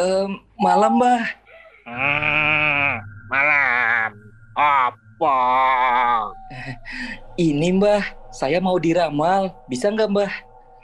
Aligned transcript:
Um, 0.00 0.40
malam, 0.56 0.96
Mbah. 0.96 1.24
Hmm, 1.84 2.96
malam. 3.28 4.10
Apa? 4.56 5.36
Ini, 7.36 7.76
Mbah. 7.76 8.00
Saya 8.32 8.56
mau 8.64 8.80
diramal. 8.80 9.52
Bisa 9.68 9.92
nggak, 9.92 10.08
Mbah? 10.08 10.32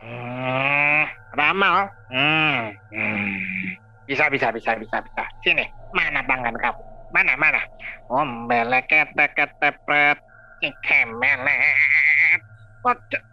Hmm, 0.04 1.04
ramal. 1.40 1.88
Hmm, 2.12 2.76
hmm. 2.92 3.80
Bisa, 4.04 4.28
bisa, 4.28 4.52
bisa, 4.52 4.76
bisa, 4.76 4.96
bisa. 5.00 5.24
Sini, 5.40 5.64
mana 5.96 6.20
tangan 6.28 6.52
kamu? 6.60 6.82
Mana, 7.08 7.32
mana? 7.40 7.64
Ombele 8.12 8.84
kete 8.84 9.24
kete 9.32 9.70
pret. 9.88 10.20
Kemelet. 10.60 12.40
Waduh. 12.84 13.24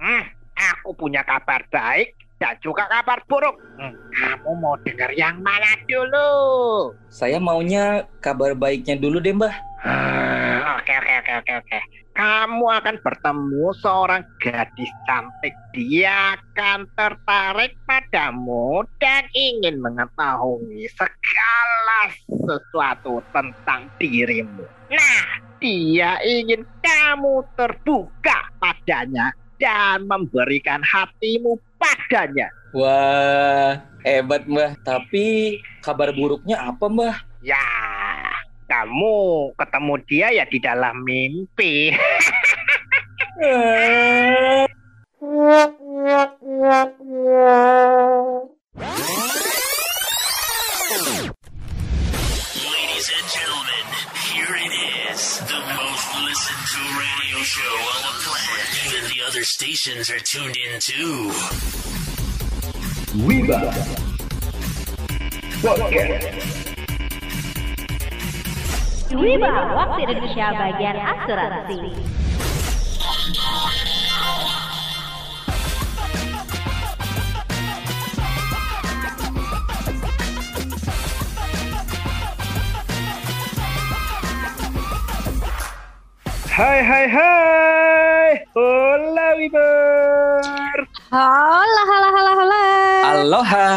hmm, 0.00 0.22
aku 0.56 0.96
punya 0.96 1.20
kabar 1.26 1.60
baik 1.68 2.16
dan 2.38 2.54
juga 2.62 2.86
kabar 2.86 3.18
buruk. 3.26 3.58
Hmm, 3.78 3.94
kamu 4.14 4.50
mau 4.62 4.74
dengar 4.86 5.10
yang 5.14 5.42
mana 5.42 5.74
dulu? 5.90 6.30
Saya 7.10 7.42
maunya 7.42 8.06
kabar 8.22 8.54
baiknya 8.54 8.94
dulu 8.98 9.18
deh, 9.18 9.34
Mbah. 9.34 9.54
Ah, 9.82 10.78
Oke, 10.78 10.94
oke, 10.94 11.14
oke, 11.20 11.32
oke, 11.42 11.52
oke. 11.60 11.80
Kamu 12.18 12.66
akan 12.66 12.96
bertemu 12.98 13.66
seorang 13.78 14.26
gadis 14.42 14.90
cantik. 15.06 15.54
Dia 15.70 16.34
akan 16.34 16.90
tertarik 16.98 17.78
padamu 17.86 18.82
dan 18.98 19.28
ingin 19.38 19.78
mengetahui 19.78 20.90
segala 20.98 22.10
sesuatu 22.26 23.22
tentang 23.30 23.86
dirimu. 24.02 24.66
Nah, 24.90 25.26
dia 25.62 26.18
ingin 26.26 26.66
kamu 26.82 27.46
terbuka 27.54 28.50
padanya 28.58 29.30
dan 29.62 30.06
memberikan 30.06 30.82
hatimu 30.82 31.58
padanya. 32.06 32.46
Wah, 32.70 33.82
hebat, 34.06 34.46
Mbah. 34.46 34.78
Tapi 34.86 35.58
kabar 35.82 36.14
buruknya 36.14 36.62
apa, 36.62 36.86
Mbah? 36.86 37.26
Ya, 37.42 37.58
kamu 38.70 39.50
ketemu 39.58 39.94
dia 40.06 40.30
ya 40.30 40.46
di 40.46 40.62
dalam 40.62 41.02
mimpi. 41.02 41.90
most 56.20 56.50
listened 56.50 56.66
to 56.66 56.80
radio 56.98 57.38
show 57.42 57.62
on 57.62 58.02
the 58.02 58.14
planet. 58.24 58.86
Even 58.86 59.10
the 59.10 59.22
other 59.26 59.44
stations 59.44 60.10
are 60.10 60.18
tuned 60.18 60.56
in 60.56 60.80
too. 60.80 61.30
Wiba 63.26 63.72
Podcast 65.62 66.26
Wiba, 69.08 69.52
waktu 69.74 69.98
Indonesia 70.04 70.46
bagian 70.52 70.96
asuransi. 71.00 71.78
Hai 86.58 86.82
hai 86.82 87.06
hai 87.06 88.30
Hola 88.50 89.38
Wiber 89.38 90.82
Hola, 91.06 91.82
hola, 91.86 92.08
hola, 92.10 92.32
hola. 92.34 92.64
Aloha. 93.14 93.70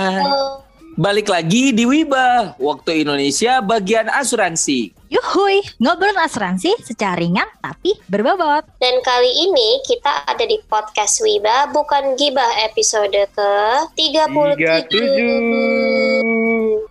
Balik 0.97 1.29
lagi 1.29 1.78
di 1.78 1.85
Wiba, 1.85 2.57
waktu 2.57 3.06
Indonesia 3.06 3.61
bagian 3.61 4.09
asuransi. 4.09 4.97
Yuhui, 5.13 5.61
ngobrol 5.78 6.17
asuransi 6.25 6.73
secara 6.81 7.22
ringan 7.22 7.45
tapi 7.61 8.01
berbobot. 8.09 8.66
Dan 8.81 8.97
kali 9.06 9.29
ini 9.29 9.85
kita 9.85 10.25
ada 10.25 10.41
di 10.41 10.57
podcast 10.66 11.22
Wiba 11.22 11.69
bukan 11.69 12.17
Gibah 12.17 12.66
episode 12.66 13.13
ke 13.13 13.53
37. 13.94 14.57
37 14.89 16.41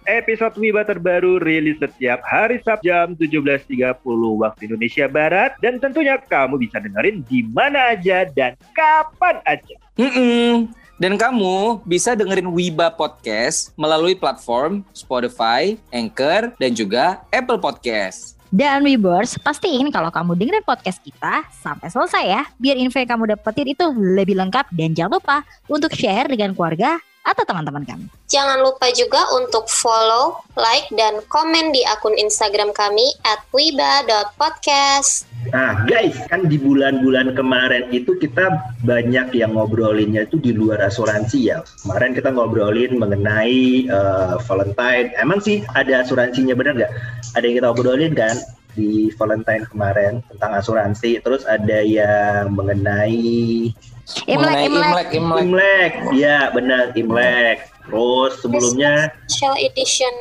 Episode 0.07 0.57
Wiba 0.57 0.83
terbaru 0.83 1.39
rilis 1.43 1.79
setiap 1.79 2.23
hari 2.27 2.59
Sabtu 2.63 2.91
jam 2.91 3.13
17.30 3.19 4.01
waktu 4.41 4.61
Indonesia 4.67 5.07
Barat 5.07 5.55
Dan 5.61 5.79
tentunya 5.79 6.17
kamu 6.17 6.57
bisa 6.59 6.81
dengerin 6.81 7.23
di 7.29 7.45
mana 7.51 7.95
aja 7.95 8.25
dan 8.31 8.57
kapan 8.73 9.39
aja 9.45 9.77
Mm-mm. 10.01 10.73
Dan 11.01 11.17
kamu 11.17 11.81
bisa 11.89 12.13
dengerin 12.13 12.53
Wiba 12.53 12.93
Podcast 12.93 13.73
melalui 13.73 14.13
platform 14.13 14.85
Spotify, 14.93 15.81
Anchor, 15.97 16.53
dan 16.61 16.77
juga 16.77 17.25
Apple 17.33 17.57
Podcast. 17.57 18.37
Dan 18.51 18.83
Wibers, 18.83 19.39
pastiin 19.39 19.95
kalau 19.95 20.11
kamu 20.11 20.35
dengerin 20.35 20.67
podcast 20.67 20.99
kita 20.99 21.47
sampai 21.63 21.87
selesai 21.87 22.25
ya. 22.27 22.43
Biar 22.59 22.77
info 22.77 22.99
yang 22.99 23.17
kamu 23.17 23.25
dapetin 23.33 23.73
itu 23.73 23.87
lebih 23.95 24.35
lengkap 24.35 24.69
dan 24.75 24.91
jangan 24.91 25.23
lupa 25.23 25.37
untuk 25.71 25.95
share 25.95 26.27
dengan 26.27 26.53
keluarga 26.53 26.99
atau 27.25 27.45
teman-teman 27.45 27.85
kamu. 27.85 28.07
Jangan 28.31 28.65
lupa 28.65 28.89
juga 28.95 29.21
untuk 29.37 29.69
follow, 29.69 30.41
like, 30.57 30.89
dan 30.97 31.21
komen 31.29 31.75
di 31.75 31.85
akun 31.85 32.17
Instagram 32.17 32.73
kami 32.73 33.13
at 33.27 33.45
wiba.podcast. 33.53 35.29
Nah 35.49 35.89
guys, 35.89 36.21
kan 36.29 36.45
di 36.45 36.61
bulan-bulan 36.61 37.33
kemarin 37.33 37.89
itu 37.89 38.13
kita 38.21 38.77
banyak 38.85 39.33
yang 39.33 39.57
ngobrolinnya 39.57 40.29
itu 40.29 40.37
di 40.37 40.53
luar 40.53 40.85
asuransi 40.85 41.49
ya. 41.49 41.65
Kemarin 41.81 42.13
kita 42.13 42.29
ngobrolin 42.29 43.01
mengenai 43.01 43.89
eh, 43.89 44.35
Valentine. 44.45 45.17
Emang 45.17 45.41
sih 45.41 45.65
ada 45.73 46.05
asuransinya 46.05 46.53
bener 46.53 46.85
nggak? 46.85 46.93
Ada 47.41 47.45
yang 47.49 47.57
kita 47.57 47.69
obrolin 47.73 48.13
kan 48.13 48.37
di 48.77 49.11
Valentine 49.17 49.65
kemarin 49.67 50.21
tentang 50.29 50.53
asuransi. 50.61 51.25
Terus 51.25 51.43
ada 51.49 51.81
yang 51.83 52.53
Mengenai 52.53 53.73
Imlek, 54.27 54.57
Imlek. 54.67 54.89
Imlek, 54.91 55.09
Imlek. 55.15 55.43
Imlek. 55.45 55.93
Ya 56.17 56.51
benar 56.51 56.91
Imlek. 56.95 57.59
Terus 57.87 58.33
sebelumnya 58.43 59.11
Special 59.27 59.55
edition. 59.59 60.15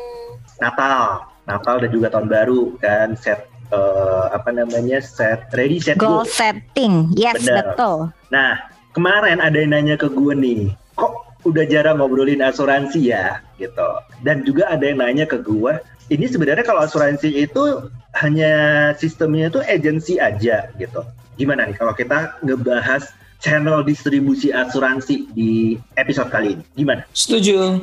Natal, 0.59 1.23
Natal 1.47 1.75
dan 1.79 1.89
juga 1.93 2.11
tahun 2.11 2.27
baru 2.27 2.75
kan 2.83 3.15
set 3.15 3.47
eh, 3.71 4.25
apa 4.33 4.49
namanya 4.51 4.99
set 4.99 5.47
ready 5.55 5.79
set 5.79 5.95
Goal 5.95 6.25
go. 6.25 6.29
setting, 6.29 7.13
yes 7.15 7.39
Benar. 7.39 7.73
betul. 7.73 7.97
Nah, 8.33 8.59
kemarin 8.91 9.39
ada 9.39 9.55
yang 9.55 9.71
nanya 9.71 9.95
ke 9.95 10.11
gue 10.11 10.33
nih, 10.35 10.73
kok 10.99 11.13
udah 11.47 11.63
jarang 11.69 12.03
ngobrolin 12.03 12.43
asuransi 12.43 13.13
ya, 13.13 13.39
gitu. 13.55 13.89
Dan 14.25 14.43
juga 14.43 14.67
ada 14.67 14.83
yang 14.83 14.99
nanya 14.99 15.23
ke 15.23 15.39
gue, 15.39 15.79
ini 16.11 16.25
sebenarnya 16.27 16.65
kalau 16.67 16.83
asuransi 16.83 17.31
itu 17.47 17.87
hanya 18.19 18.51
sistemnya 18.99 19.47
itu 19.47 19.63
agensi 19.63 20.19
aja, 20.19 20.67
gitu. 20.75 21.01
Gimana 21.39 21.69
nih 21.71 21.77
kalau 21.79 21.95
kita 21.95 22.35
ngebahas 22.43 23.07
channel 23.39 23.81
distribusi 23.81 24.51
asuransi 24.51 25.31
di 25.33 25.79
episode 25.95 26.29
kali 26.29 26.59
ini? 26.59 26.63
Gimana? 26.75 27.01
Setuju. 27.15 27.81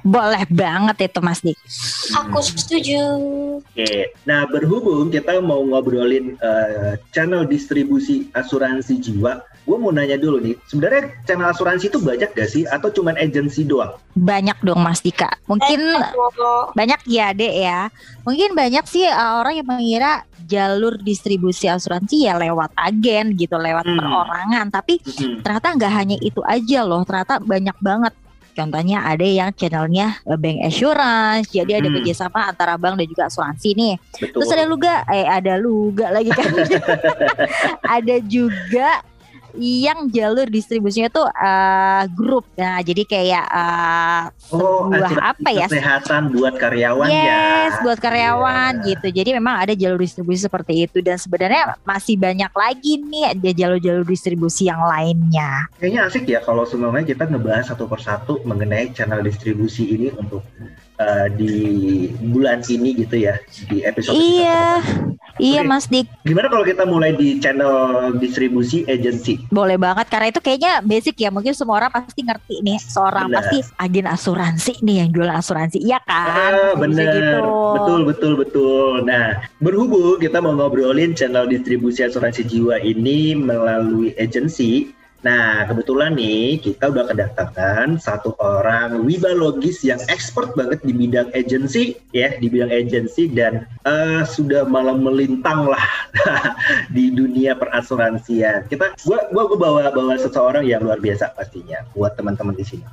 Boleh 0.00 0.48
banget 0.48 1.12
itu 1.12 1.20
Mas 1.20 1.44
Dik. 1.44 1.56
Aku 2.16 2.40
setuju. 2.40 3.00
Oke, 3.60 4.16
nah 4.24 4.48
berhubung 4.48 5.12
kita 5.12 5.36
mau 5.44 5.60
ngobrolin 5.60 6.40
eh, 6.40 6.96
channel 7.12 7.44
distribusi 7.44 8.32
asuransi 8.32 8.96
jiwa, 8.96 9.44
gue 9.60 9.76
mau 9.76 9.92
nanya 9.92 10.16
dulu 10.16 10.40
nih, 10.40 10.56
sebenarnya 10.66 11.14
channel 11.22 11.48
asuransi 11.48 11.88
itu 11.88 12.00
banyak 12.00 12.32
gak 12.32 12.48
sih 12.48 12.64
atau 12.64 12.88
cuman 12.88 13.14
agensi 13.14 13.62
doang? 13.62 13.94
Banyak 14.16 14.58
dong 14.60 14.80
Mas 14.80 14.98
Dika. 14.98 15.30
Mungkin 15.46 15.78
banyak 16.74 17.00
ya 17.06 17.30
dek 17.30 17.54
ya. 17.54 17.80
Mungkin 18.24 18.52
banyak 18.52 18.84
sih 18.84 19.06
uh, 19.06 19.38
orang 19.38 19.62
yang 19.62 19.68
mengira 19.68 20.12
jalur 20.44 20.98
distribusi 20.98 21.70
asuransi 21.70 22.26
ya 22.26 22.34
lewat 22.34 22.74
agen 22.74 23.38
gitu, 23.38 23.54
lewat 23.54 23.86
Hmm. 23.86 24.00
perorangan. 24.00 24.66
Tapi 24.68 24.98
ternyata 25.40 25.68
nggak 25.76 25.92
hanya 25.94 26.16
itu 26.18 26.42
aja 26.42 26.82
loh. 26.82 27.06
Ternyata 27.06 27.38
banyak 27.38 27.76
banget. 27.78 28.14
Contohnya 28.50 29.06
ada 29.06 29.22
yang 29.22 29.54
channelnya 29.54 30.18
uh, 30.26 30.34
bank 30.34 30.66
assurance, 30.66 31.54
jadi 31.54 31.78
ada 31.78 31.86
Hmm. 31.86 32.02
kerjasama 32.02 32.50
antara 32.50 32.74
bank 32.74 32.98
dan 32.98 33.06
juga 33.06 33.22
asuransi 33.30 33.68
nih. 33.78 33.94
Betul. 34.18 34.42
Terus 34.42 34.50
ada 34.58 34.64
luga, 34.66 34.94
eh 35.06 35.22
ada 35.22 35.54
luga 35.54 36.10
lagi 36.10 36.34
kan. 36.34 36.50
ada 38.02 38.16
juga 38.26 39.06
yang 39.58 40.10
jalur 40.12 40.46
distribusinya 40.46 41.08
tuh 41.10 41.26
uh, 41.26 42.04
grup. 42.12 42.46
Nah, 42.54 42.82
jadi 42.84 43.02
kayak 43.06 43.46
uh, 43.50 44.22
oh, 44.54 44.86
sebuah 44.90 45.12
apa 45.34 45.48
ya? 45.50 45.66
Kesehatan 45.66 46.30
buat 46.34 46.54
karyawan 46.60 47.08
ya. 47.08 47.24
Yes, 47.24 47.74
buat 47.82 47.98
karyawan 47.98 48.82
Iya. 48.82 48.86
gitu. 48.94 49.06
Jadi 49.10 49.30
memang 49.36 49.54
ada 49.62 49.72
jalur 49.74 49.98
distribusi 49.98 50.46
seperti 50.46 50.86
itu 50.86 50.98
dan 51.02 51.16
sebenarnya 51.18 51.74
masih 51.82 52.14
banyak 52.20 52.52
lagi 52.52 53.00
nih 53.00 53.34
ada 53.36 53.50
jalur-jalur 53.50 54.04
distribusi 54.06 54.68
yang 54.68 54.82
lainnya. 54.84 55.66
Kayaknya 55.80 56.00
asik 56.06 56.24
ya 56.28 56.40
kalau 56.44 56.64
semuanya 56.68 57.06
kita 57.06 57.26
ngebahas 57.26 57.72
satu 57.72 57.86
persatu 57.90 58.42
mengenai 58.44 58.92
channel 58.94 59.24
distribusi 59.24 59.86
ini 59.90 60.08
untuk 60.14 60.44
uh, 61.00 61.26
di 61.32 61.54
bulan 62.30 62.60
ini 62.68 62.92
gitu 63.00 63.16
ya 63.16 63.40
di 63.72 63.80
episode 63.82 64.14
Iya, 64.20 64.84
iya 65.40 65.60
Oke. 65.64 65.70
Mas 65.70 65.86
Dik. 65.88 66.06
Gimana 66.28 66.46
kalau 66.52 66.64
kita 66.68 66.84
mulai 66.84 67.16
di 67.16 67.40
channel 67.40 68.12
distribusi 68.20 68.84
agency? 68.86 69.40
Boleh 69.48 69.80
banget 69.80 70.06
karena 70.12 70.28
itu 70.28 70.40
kayaknya 70.44 70.84
basic 70.84 71.16
ya. 71.16 71.32
Mungkin 71.32 71.56
semua 71.56 71.80
orang 71.80 71.90
pasti 71.90 72.20
ngerti 72.20 72.60
nih. 72.60 72.78
Seorang 72.78 73.32
Benar. 73.32 73.36
pasti 73.40 73.58
agen 73.80 74.06
asuransi 74.06 74.72
nih 74.84 74.96
yang 75.06 75.08
jualan 75.10 75.36
asuransi. 75.40 75.78
Iya 75.80 75.98
kan? 76.04 76.52
Ah, 76.52 76.72
bener, 76.76 77.08
gitu. 77.08 77.40
betul, 77.74 78.00
betul, 78.04 78.32
betul. 78.36 78.92
Nah, 79.08 79.40
berhubung 79.58 80.20
kita 80.20 80.38
mau 80.44 80.52
ngobrolin 80.52 81.16
channel 81.16 81.48
distribusi 81.48 82.04
asuransi 82.04 82.44
jiwa 82.44 82.76
ini 82.84 83.32
melalui 83.34 84.12
agensi. 84.20 84.99
Nah, 85.20 85.68
kebetulan 85.68 86.16
nih 86.16 86.56
kita 86.64 86.88
udah 86.88 87.04
kedatangan 87.04 88.00
satu 88.00 88.32
orang 88.40 89.04
wibalogis 89.04 89.84
yang 89.84 90.00
expert 90.08 90.56
banget 90.56 90.80
di 90.80 90.96
bidang 90.96 91.28
agensi, 91.36 91.92
ya, 92.16 92.32
di 92.40 92.48
bidang 92.48 92.72
agensi 92.72 93.28
dan 93.28 93.68
eh, 93.84 94.24
sudah 94.24 94.64
malam 94.64 95.04
melintang 95.04 95.68
lah 95.68 95.84
di 96.96 97.12
dunia 97.12 97.52
perasuransian. 97.52 98.64
Kita, 98.72 98.96
gua, 99.04 99.28
gua, 99.28 99.44
gua 99.52 99.58
bawa 99.60 99.82
bawa 99.92 100.16
seseorang 100.16 100.64
yang 100.64 100.80
luar 100.80 100.96
biasa 100.96 101.36
pastinya 101.36 101.84
buat 101.92 102.16
teman-teman 102.16 102.56
di 102.56 102.64
sini. 102.64 102.84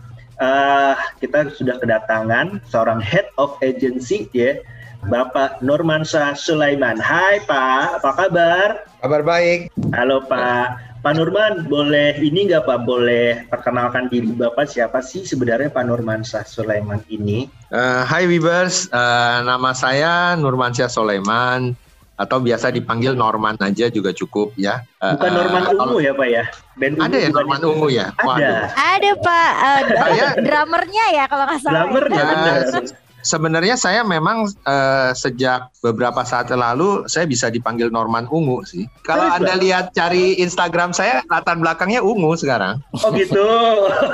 Eh, 0.44 0.96
kita 1.24 1.48
sudah 1.56 1.80
kedatangan 1.80 2.60
seorang 2.68 3.00
head 3.00 3.32
of 3.40 3.56
agency 3.64 4.28
ya, 4.36 4.60
Bapak 5.08 5.64
Nurmansyah 5.64 6.36
Sulaiman. 6.36 7.00
Hai 7.00 7.40
Pak, 7.48 8.04
apa 8.04 8.12
kabar? 8.20 8.68
Kabar 9.00 9.22
baik. 9.24 9.72
Halo 9.96 10.20
Pak. 10.28 10.97
Pak 11.08 11.16
Nurman, 11.16 11.64
boleh 11.72 12.20
ini 12.20 12.52
nggak 12.52 12.68
Pak? 12.68 12.84
Boleh 12.84 13.48
perkenalkan 13.48 14.12
diri 14.12 14.28
Bapak 14.28 14.68
siapa 14.68 15.00
sih 15.00 15.24
sebenarnya 15.24 15.72
Pak 15.72 15.88
Nurmansyah 15.88 16.44
Sulaiman 16.44 17.00
ini? 17.08 17.48
Eh, 17.72 18.02
Hai 18.04 18.28
Wibers, 18.28 18.92
Eh, 18.92 19.38
nama 19.40 19.72
saya 19.72 20.36
Nurmansyah 20.36 20.92
Soleman 20.92 21.80
atau 22.20 22.44
biasa 22.44 22.76
dipanggil 22.76 23.16
Norman 23.16 23.56
aja 23.56 23.88
juga 23.88 24.12
cukup 24.12 24.52
ya. 24.60 24.84
Eh, 25.00 25.16
Bukan 25.16 25.32
Norman 25.32 25.62
kalau- 25.64 25.96
Ungu 25.96 26.04
ya 26.04 26.12
Pak 26.12 26.28
ya? 26.28 26.44
Band 26.76 27.00
Ada 27.00 27.18
ya 27.24 27.30
Norman 27.32 27.56
itu? 27.56 27.68
Ungu 27.72 27.88
ya? 27.88 28.06
Ada. 28.12 28.28
Waduh. 28.28 28.64
Ada 28.76 29.12
Pak, 29.24 29.52
eh, 29.56 29.80
Saya- 29.96 30.36
drummernya 30.44 31.06
ya 31.16 31.24
kalau 31.32 31.44
nggak 31.48 31.60
salah. 31.64 31.80
Ya 31.80 31.86
benar. 31.88 32.28
Se- 33.28 33.38
Sebenarnya 33.38 33.78
saya 33.78 34.02
memang 34.02 34.50
eh, 34.50 35.12
sejak 35.14 35.70
beberapa 35.86 36.26
saat 36.26 36.50
lalu 36.50 37.06
saya 37.08 37.30
bisa 37.30 37.54
dipanggil 37.54 37.94
Norman 37.94 38.26
Ungu 38.28 38.66
sih. 38.66 38.90
Kalau 39.06 39.24
Anda 39.24 39.54
lihat 39.56 39.94
cari 39.94 40.42
Instagram 40.42 40.90
saya 40.92 41.22
latar 41.30 41.54
belakangnya 41.62 42.02
ungu 42.02 42.34
sekarang. 42.34 42.82
Oh 42.92 43.14
gitu. 43.14 43.40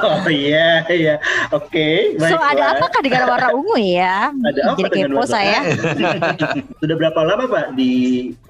Oh 0.03 0.27
iya 0.27 0.83
iya. 0.91 1.15
Oke. 1.55 2.19
So 2.19 2.35
baiklah. 2.35 2.51
ada 2.51 2.63
apa 2.77 2.85
kan 2.91 3.01
dengan 3.01 3.23
warna 3.31 3.49
ungu 3.55 3.79
ya? 3.79 4.29
Ada 4.35 4.61
apa 4.75 4.77
Jadi 4.83 4.91
dengan 4.91 5.09
kepo 5.15 5.23
saya. 5.25 5.59
Sudah 6.83 6.95
berapa 6.99 7.19
lama 7.23 7.45
Pak 7.47 7.79
di 7.79 7.93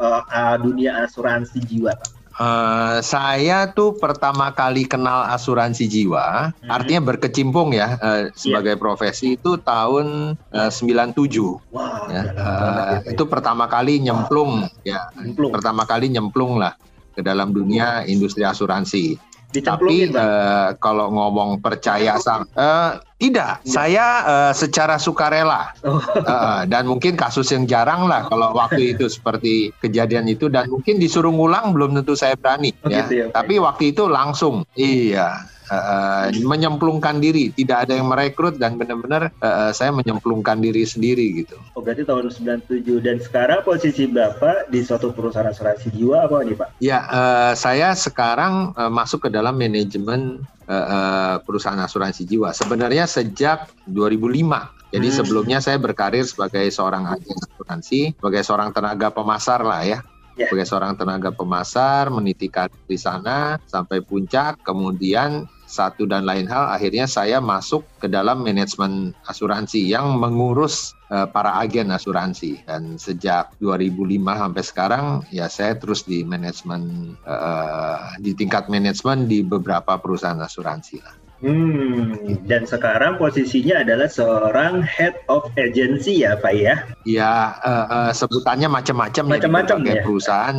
uh, 0.01 0.25
uh, 0.25 0.55
dunia 0.57 1.05
asuransi 1.05 1.61
jiwa 1.69 1.93
Pak? 1.93 2.22
Eh, 2.33 2.97
saya 3.05 3.69
tuh 3.69 3.93
pertama 3.93 4.49
kali 4.49 4.89
kenal 4.89 5.29
asuransi 5.29 5.85
jiwa, 5.85 6.49
Hmm. 6.49 6.65
artinya 6.65 7.13
berkecimpung 7.13 7.77
ya 7.77 7.93
eh, 7.95 8.33
sebagai 8.33 8.73
profesi 8.73 9.37
itu 9.37 9.61
tahun 9.61 10.33
eh, 10.49 10.71
97 10.73 11.61
Wah, 11.69 12.09
ya. 12.09 12.33
Pak. 12.33 13.13
itu 13.13 13.23
pertama 13.29 13.69
kali 13.69 14.01
nyemplung 14.01 14.65
ya, 14.81 14.97
Nyemplung. 15.13 15.53
pertama 15.53 15.85
kali 15.85 16.09
nyemplung 16.09 16.57
lah 16.57 16.73
ke 17.13 17.21
dalam 17.21 17.53
dunia 17.53 18.01
industri 18.03 18.41
asuransi. 18.41 19.13
Tapi 19.61 20.09
eh, 20.09 20.69
kalau 20.81 21.13
ngomong 21.13 21.61
percaya 21.61 22.17
sang 22.17 22.49
eh, 22.57 22.97
tidak, 23.21 23.61
saya 23.63 24.07
eh, 24.25 24.53
secara 24.57 24.97
sukarela. 24.97 25.71
Oh. 25.85 26.01
Eh, 26.01 26.61
dan 26.67 26.89
mungkin 26.89 27.13
kasus 27.13 27.53
yang 27.53 27.69
jarang 27.69 28.09
lah 28.09 28.25
kalau 28.27 28.51
waktu 28.57 28.81
itu 28.97 29.05
seperti 29.05 29.69
kejadian 29.77 30.25
itu. 30.25 30.49
Dan 30.49 30.73
mungkin 30.73 30.97
disuruh 30.97 31.29
ngulang 31.31 31.71
belum 31.77 31.93
tentu 32.01 32.17
saya 32.17 32.33
berani 32.33 32.73
Oh, 32.83 32.89
ya. 32.89 33.05
gitu 33.05 33.13
ya. 33.23 33.25
Tapi 33.29 33.61
waktu 33.61 33.93
itu 33.93 34.09
langsung. 34.09 34.65
Iya 34.73 35.52
eh, 35.73 36.27
menyemplungkan 36.43 37.17
diri, 37.17 37.49
tidak 37.53 37.89
ada 37.89 37.97
yang 37.97 38.07
merekrut 38.07 38.61
dan 38.61 38.77
benar-benar 38.77 39.33
eh, 39.33 39.71
saya 39.73 39.89
menyemplungkan 39.89 40.61
diri 40.61 40.85
sendiri 40.85 41.43
gitu. 41.43 41.57
Oh, 41.73 41.81
berarti 41.81 42.05
tahun 42.05 42.29
97 42.29 43.01
dan 43.01 43.17
sekarang 43.17 43.65
posisi 43.65 44.05
Bapak 44.05 44.69
di 44.69 44.85
suatu 44.85 45.09
perusahaan 45.11 45.49
asuransi 45.49 45.89
jiwa 45.89 46.29
apa 46.29 46.45
nih 46.45 46.55
Pak? 46.55 46.67
Ya, 46.77 46.99
eh, 47.09 47.53
saya 47.57 47.97
sekarang 47.97 48.77
eh, 48.77 48.91
masuk 48.91 49.25
ke 49.25 49.29
dalam 49.33 49.57
manajemen 49.57 50.45
eh, 50.63 51.35
perusahaan 51.43 51.79
asuransi 51.81 52.23
jiwa. 52.23 52.55
Sebenarnya 52.55 53.03
sejak 53.03 53.67
2005. 53.83 54.71
Jadi 54.93 55.09
Hmm. 55.09 55.17
sebelumnya 55.25 55.57
saya 55.57 55.81
berkarir 55.81 56.21
sebagai 56.21 56.69
seorang 56.69 57.09
agen 57.09 57.33
asuransi, 57.33 58.13
sebagai 58.13 58.45
seorang 58.45 58.69
tenaga 58.69 59.09
pemasar 59.09 59.65
lah 59.65 59.81
ya. 59.81 59.99
Ya. 60.33 60.49
Sebagai 60.49 60.65
seorang 60.65 60.93
tenaga 60.97 61.29
pemasar, 61.29 62.09
meniti 62.09 62.49
karir 62.49 62.73
di 62.89 62.97
sana 62.97 63.57
sampai 63.69 64.01
puncak, 64.01 64.61
kemudian 64.65 65.45
satu 65.65 66.05
dan 66.05 66.27
lain 66.27 66.45
hal 66.45 66.69
akhirnya 66.69 67.07
saya 67.09 67.39
masuk 67.41 67.83
ke 67.97 68.11
dalam 68.11 68.43
manajemen 68.43 69.15
asuransi 69.25 69.83
yang 69.83 70.19
mengurus 70.19 70.93
eh, 71.09 71.25
para 71.29 71.57
agen 71.59 71.89
asuransi 71.89 72.61
dan 72.67 72.99
sejak 72.99 73.55
2005 73.63 74.19
sampai 74.21 74.63
sekarang 74.63 75.05
ya 75.33 75.47
saya 75.47 75.79
terus 75.79 76.05
di 76.05 76.21
manajemen 76.21 77.15
eh, 77.25 77.97
di 78.21 78.35
tingkat 78.37 78.67
manajemen 78.67 79.25
di 79.25 79.41
beberapa 79.41 79.97
perusahaan 79.97 80.39
asuransi 80.39 80.97
lah. 81.01 81.15
Hmm, 81.43 82.39
dan 82.47 82.63
sekarang 82.63 83.19
posisinya 83.19 83.83
adalah 83.83 84.07
seorang 84.07 84.79
head 84.79 85.11
of 85.27 85.43
agency 85.59 86.23
ya 86.23 86.39
Pak 86.39 86.53
ya? 86.55 86.75
Ya 87.03 87.51
eh, 87.59 87.85
eh, 87.91 88.11
sebutannya 88.15 88.71
macam-macam 88.71 89.23
ya 89.27 89.31
Macam-macam 89.35 89.77
ya? 89.83 90.03
perusahaan 90.07 90.57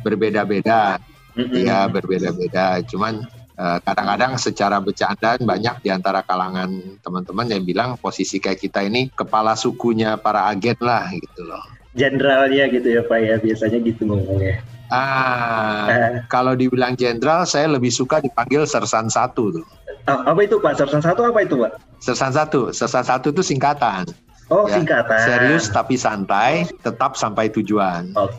berbeda-beda. 0.00 0.96
Mm-mm. 1.36 1.68
Ya 1.68 1.84
berbeda-beda. 1.84 2.80
Cuman 2.88 3.28
kadang-kadang 3.56 4.40
secara 4.40 4.80
bercandaan 4.80 5.44
banyak 5.44 5.84
di 5.84 5.88
antara 5.92 6.24
kalangan 6.24 6.72
teman-teman 7.04 7.46
yang 7.52 7.62
bilang 7.62 7.88
posisi 8.00 8.40
kayak 8.40 8.58
kita 8.58 8.82
ini 8.82 9.12
kepala 9.12 9.52
sukunya 9.54 10.16
para 10.16 10.48
agen 10.48 10.76
lah 10.80 11.06
gitu 11.12 11.44
loh. 11.44 11.62
Jenderalnya 11.92 12.72
gitu 12.72 12.88
ya 12.88 13.02
Pak 13.04 13.18
ya, 13.20 13.36
biasanya 13.36 13.78
gitu 13.84 14.08
ngomongnya. 14.08 14.64
Ah, 14.92 15.88
Eh, 15.88 16.10
kalau 16.28 16.52
dibilang 16.52 16.92
jenderal 16.96 17.48
saya 17.48 17.64
lebih 17.68 17.88
suka 17.88 18.20
dipanggil 18.20 18.68
sersan 18.68 19.08
satu 19.08 19.52
tuh. 19.52 19.66
apa 20.04 20.40
itu 20.42 20.56
Pak? 20.60 20.76
Sersan 20.76 21.00
satu 21.00 21.20
apa 21.28 21.44
itu 21.44 21.54
Pak? 21.60 21.72
Sersan 22.00 22.32
satu, 22.32 22.60
sersan 22.72 23.04
satu 23.04 23.32
itu 23.32 23.40
singkatan. 23.40 24.04
Oh 24.52 24.68
Ya, 24.68 24.76
singkatan. 24.76 25.20
Serius 25.24 25.72
tapi 25.72 25.96
santai, 25.96 26.68
tetap 26.84 27.16
sampai 27.16 27.48
tujuan. 27.48 28.12
Oke. 28.12 28.36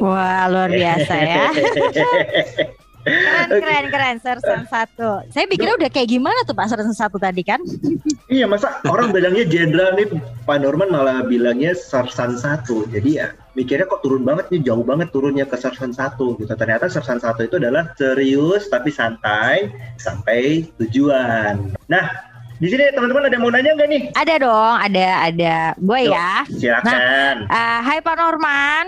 Wah 0.00 0.48
luar 0.48 0.72
biasa 0.72 1.14
ya. 1.20 1.46
Keren, 3.00 3.48
keren, 3.48 3.84
keren. 3.88 4.16
Sersan 4.20 4.68
satu. 4.68 5.24
Saya 5.32 5.48
pikirnya 5.48 5.76
udah 5.80 5.90
kayak 5.90 6.08
gimana 6.12 6.36
tuh 6.44 6.52
Pak 6.52 6.68
Sersan 6.68 6.92
satu 6.92 7.16
tadi 7.16 7.40
kan? 7.40 7.60
Iya 8.28 8.44
masa 8.44 8.78
orang 8.86 9.10
bilangnya 9.10 9.48
jenderal 9.48 9.96
nih 9.96 10.06
Pak 10.44 10.58
Norman 10.60 10.92
malah 10.92 11.24
bilangnya 11.24 11.72
sersan 11.72 12.36
satu. 12.36 12.84
Jadi 12.92 13.18
ya 13.18 13.32
mikirnya 13.56 13.88
kok 13.88 14.04
turun 14.04 14.22
banget 14.22 14.52
nih 14.52 14.68
jauh 14.68 14.84
banget 14.84 15.08
turunnya 15.10 15.48
ke 15.48 15.56
sersan 15.56 15.96
satu 15.96 16.36
gitu. 16.38 16.52
Ternyata 16.52 16.92
sersan 16.92 17.18
satu 17.18 17.48
itu 17.48 17.56
adalah 17.56 17.90
serius 17.96 18.68
tapi 18.68 18.92
santai 18.92 19.72
sampai 19.96 20.68
tujuan. 20.76 21.72
Nah 21.88 22.04
di 22.60 22.68
sini 22.68 22.92
teman-teman 22.92 23.24
ada 23.24 23.32
yang 23.32 23.44
mau 23.48 23.52
nanya 23.56 23.72
nggak 23.72 23.88
nih? 23.88 24.02
Ada 24.12 24.34
dong, 24.44 24.76
ada, 24.76 25.08
ada. 25.32 25.56
Gue 25.80 26.12
ya. 26.12 26.44
Silakan. 26.44 27.48
Eh, 27.48 27.78
hai 27.88 28.04
Pak 28.04 28.16
Norman. 28.20 28.84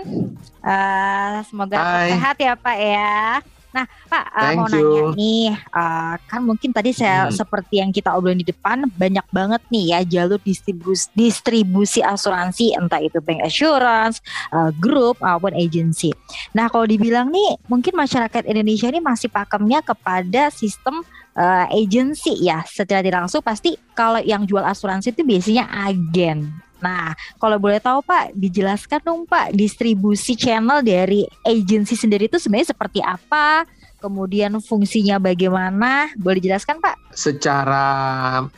Eh, 0.61 1.35
semoga 1.49 1.75
Hai. 1.81 2.13
sehat 2.13 2.37
ya 2.37 2.53
Pak 2.53 2.77
ya. 2.77 3.41
Nah 3.73 3.85
Pak 4.07 4.25
Thank 4.37 4.57
mau 4.57 4.67
you. 4.69 4.77
nanya 4.77 5.01
nih, 5.17 5.45
eh, 5.51 6.13
kan 6.29 6.41
mungkin 6.45 6.69
tadi 6.69 6.93
saya 6.93 7.27
Hmm. 7.27 7.33
seperti 7.33 7.81
yang 7.81 7.89
kita 7.89 8.13
obrolin 8.13 8.37
di 8.37 8.47
depan 8.47 8.85
banyak 8.85 9.25
banget 9.33 9.61
nih 9.73 9.83
ya 9.97 9.99
jalur 10.05 10.37
distribusi, 10.37 11.09
distribusi 11.17 11.99
asuransi 12.05 12.77
entah 12.77 13.01
itu 13.01 13.17
bank 13.17 13.41
assurance, 13.41 14.21
eh, 14.53 14.69
grup 14.77 15.17
maupun 15.19 15.57
agency. 15.57 16.13
Nah 16.53 16.69
kalau 16.69 16.85
dibilang 16.85 17.33
nih 17.33 17.57
mungkin 17.65 17.97
masyarakat 17.97 18.45
Indonesia 18.45 18.87
ini 18.93 19.01
masih 19.01 19.33
pakemnya 19.33 19.81
kepada 19.81 20.53
sistem 20.53 21.01
eh, 21.33 21.65
agency 21.73 22.45
ya 22.45 22.61
secara 22.61 23.01
tidak 23.01 23.25
langsung 23.25 23.41
pasti 23.41 23.73
kalau 23.97 24.21
yang 24.21 24.45
jual 24.45 24.61
asuransi 24.61 25.09
itu 25.17 25.25
biasanya 25.25 25.65
agen. 25.65 26.53
Nah, 26.83 27.15
kalau 27.39 27.55
boleh 27.55 27.79
tahu 27.79 28.03
Pak, 28.03 28.35
dijelaskan 28.35 28.99
dong 28.99 29.23
Pak, 29.23 29.55
distribusi 29.55 30.35
channel 30.35 30.83
dari 30.83 31.23
agensi 31.47 31.95
sendiri 31.95 32.27
itu 32.27 32.35
sebenarnya 32.35 32.75
seperti 32.75 32.99
apa? 32.99 33.63
Kemudian 34.03 34.59
fungsinya 34.59 35.15
bagaimana? 35.15 36.11
Boleh 36.19 36.43
dijelaskan 36.43 36.83
Pak? 36.83 37.03
secara 37.15 37.85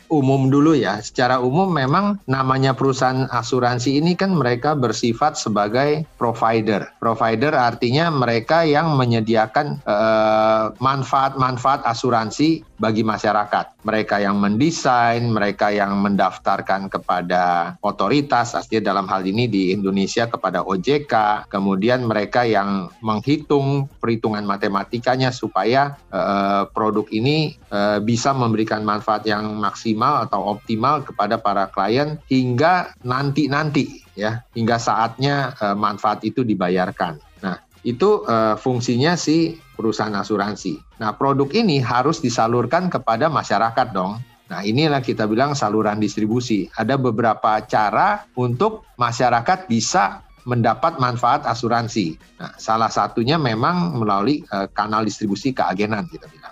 umum 0.08 0.48
dulu 0.48 0.74
ya. 0.74 0.98
Secara 1.00 1.38
umum 1.38 1.68
memang 1.68 2.18
namanya 2.26 2.72
perusahaan 2.72 3.28
asuransi 3.30 4.00
ini 4.00 4.16
kan 4.16 4.32
mereka 4.32 4.74
bersifat 4.74 5.38
sebagai 5.38 6.08
provider. 6.16 6.88
Provider 6.98 7.52
artinya 7.54 8.08
mereka 8.10 8.64
yang 8.64 8.96
menyediakan 8.96 9.80
eh, 9.84 10.64
manfaat-manfaat 10.80 11.84
asuransi 11.86 12.64
bagi 12.76 13.00
masyarakat. 13.00 13.84
Mereka 13.86 14.20
yang 14.20 14.36
mendesain, 14.36 15.24
mereka 15.32 15.72
yang 15.72 15.96
mendaftarkan 15.96 16.92
kepada 16.92 17.76
otoritas, 17.80 18.52
artinya 18.52 18.92
dalam 18.92 19.06
hal 19.08 19.24
ini 19.24 19.48
di 19.48 19.72
Indonesia 19.72 20.28
kepada 20.28 20.60
OJK, 20.60 21.46
kemudian 21.48 22.04
mereka 22.04 22.44
yang 22.44 22.92
menghitung 23.00 23.88
perhitungan 23.96 24.44
matematikanya 24.44 25.32
supaya 25.36 26.00
eh, 26.08 26.64
produk 26.72 27.04
ini 27.12 27.60
eh, 27.68 27.98
bisa 28.00 28.32
memberikan 28.32 28.80
manfaat 28.80 29.28
yang 29.28 29.60
maksimal 29.60 30.24
atau 30.24 30.56
optimal 30.56 31.04
kepada 31.04 31.36
para 31.36 31.68
klien 31.68 32.16
hingga 32.32 32.96
nanti-nanti 33.04 34.00
ya, 34.16 34.40
hingga 34.56 34.80
saatnya 34.80 35.52
eh, 35.60 35.76
manfaat 35.76 36.24
itu 36.24 36.40
dibayarkan. 36.40 37.20
Nah, 37.44 37.60
itu 37.86 38.26
uh, 38.26 38.58
fungsinya 38.58 39.14
si 39.14 39.62
perusahaan 39.78 40.10
asuransi. 40.18 40.98
Nah, 40.98 41.14
produk 41.14 41.46
ini 41.54 41.78
harus 41.78 42.18
disalurkan 42.18 42.90
kepada 42.90 43.30
masyarakat 43.30 43.94
dong. 43.94 44.18
Nah, 44.46 44.60
inilah 44.66 44.98
kita 44.98 45.30
bilang 45.30 45.54
saluran 45.54 46.02
distribusi. 46.02 46.66
Ada 46.74 46.98
beberapa 46.98 47.62
cara 47.62 48.26
untuk 48.34 48.86
masyarakat 48.98 49.70
bisa 49.70 50.25
mendapat 50.46 51.02
manfaat 51.02 51.42
asuransi. 51.42 52.14
Nah, 52.38 52.54
salah 52.54 52.86
satunya 52.86 53.34
memang 53.34 53.98
melalui 53.98 54.46
uh, 54.54 54.70
kanal 54.70 55.02
distribusi 55.02 55.50
keagenan 55.50 56.06
kita 56.06 56.30
bilang 56.30 56.45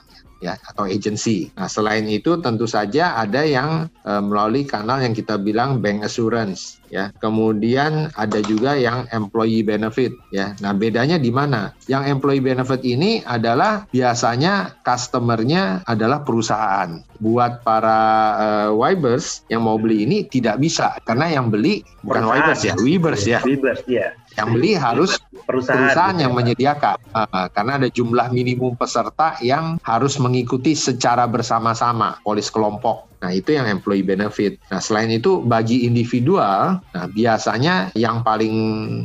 ya 0.44 0.60
atau 0.68 0.84
agency. 0.84 1.48
Nah, 1.56 1.72
selain 1.72 2.04
itu 2.04 2.36
tentu 2.44 2.68
saja 2.68 3.16
ada 3.16 3.40
yang 3.48 3.88
e, 4.04 4.12
melalui 4.20 4.68
kanal 4.68 5.00
yang 5.00 5.16
kita 5.16 5.40
bilang 5.40 5.80
bank 5.80 6.04
assurance 6.04 6.84
ya. 6.92 7.08
Kemudian 7.16 8.12
ada 8.12 8.44
juga 8.44 8.76
yang 8.76 9.08
employee 9.08 9.64
benefit 9.64 10.12
ya. 10.28 10.52
Nah, 10.60 10.76
bedanya 10.76 11.16
di 11.16 11.32
mana? 11.32 11.72
Yang 11.88 12.12
employee 12.12 12.44
benefit 12.44 12.84
ini 12.84 13.24
adalah 13.24 13.88
biasanya 13.88 14.84
customernya 14.84 15.88
adalah 15.88 16.20
perusahaan. 16.20 17.00
Buat 17.24 17.64
para 17.64 18.00
e, 18.36 18.46
Wibers 18.76 19.48
yang 19.48 19.64
mau 19.64 19.80
beli 19.80 20.04
ini 20.04 20.28
tidak 20.28 20.60
bisa 20.60 21.00
karena 21.08 21.32
yang 21.32 21.48
beli 21.48 21.80
bukan 22.04 22.28
Wibers 22.28 22.60
ya, 22.60 22.74
Wibers 22.76 23.22
ya. 23.24 23.40
Wibers 23.40 23.80
ya. 23.88 24.12
Yang 24.34 24.48
beli 24.54 24.72
harus 24.74 25.10
Perusahaan. 25.44 25.78
perusahaan 25.78 26.16
yang 26.18 26.32
menyediakan 26.34 26.96
Uh, 27.14 27.46
karena 27.54 27.78
ada 27.78 27.86
jumlah 27.86 28.34
minimum 28.34 28.74
peserta 28.74 29.38
yang 29.38 29.78
harus 29.86 30.18
mengikuti 30.18 30.74
secara 30.74 31.30
bersama-sama 31.30 32.18
polis 32.26 32.50
kelompok. 32.50 33.06
Nah, 33.22 33.30
itu 33.30 33.54
yang 33.54 33.70
employee 33.70 34.02
benefit. 34.02 34.58
Nah, 34.66 34.82
selain 34.82 35.14
itu 35.14 35.38
bagi 35.46 35.86
individual, 35.86 36.82
nah 36.90 37.06
biasanya 37.06 37.94
yang 37.94 38.26
paling 38.26 38.52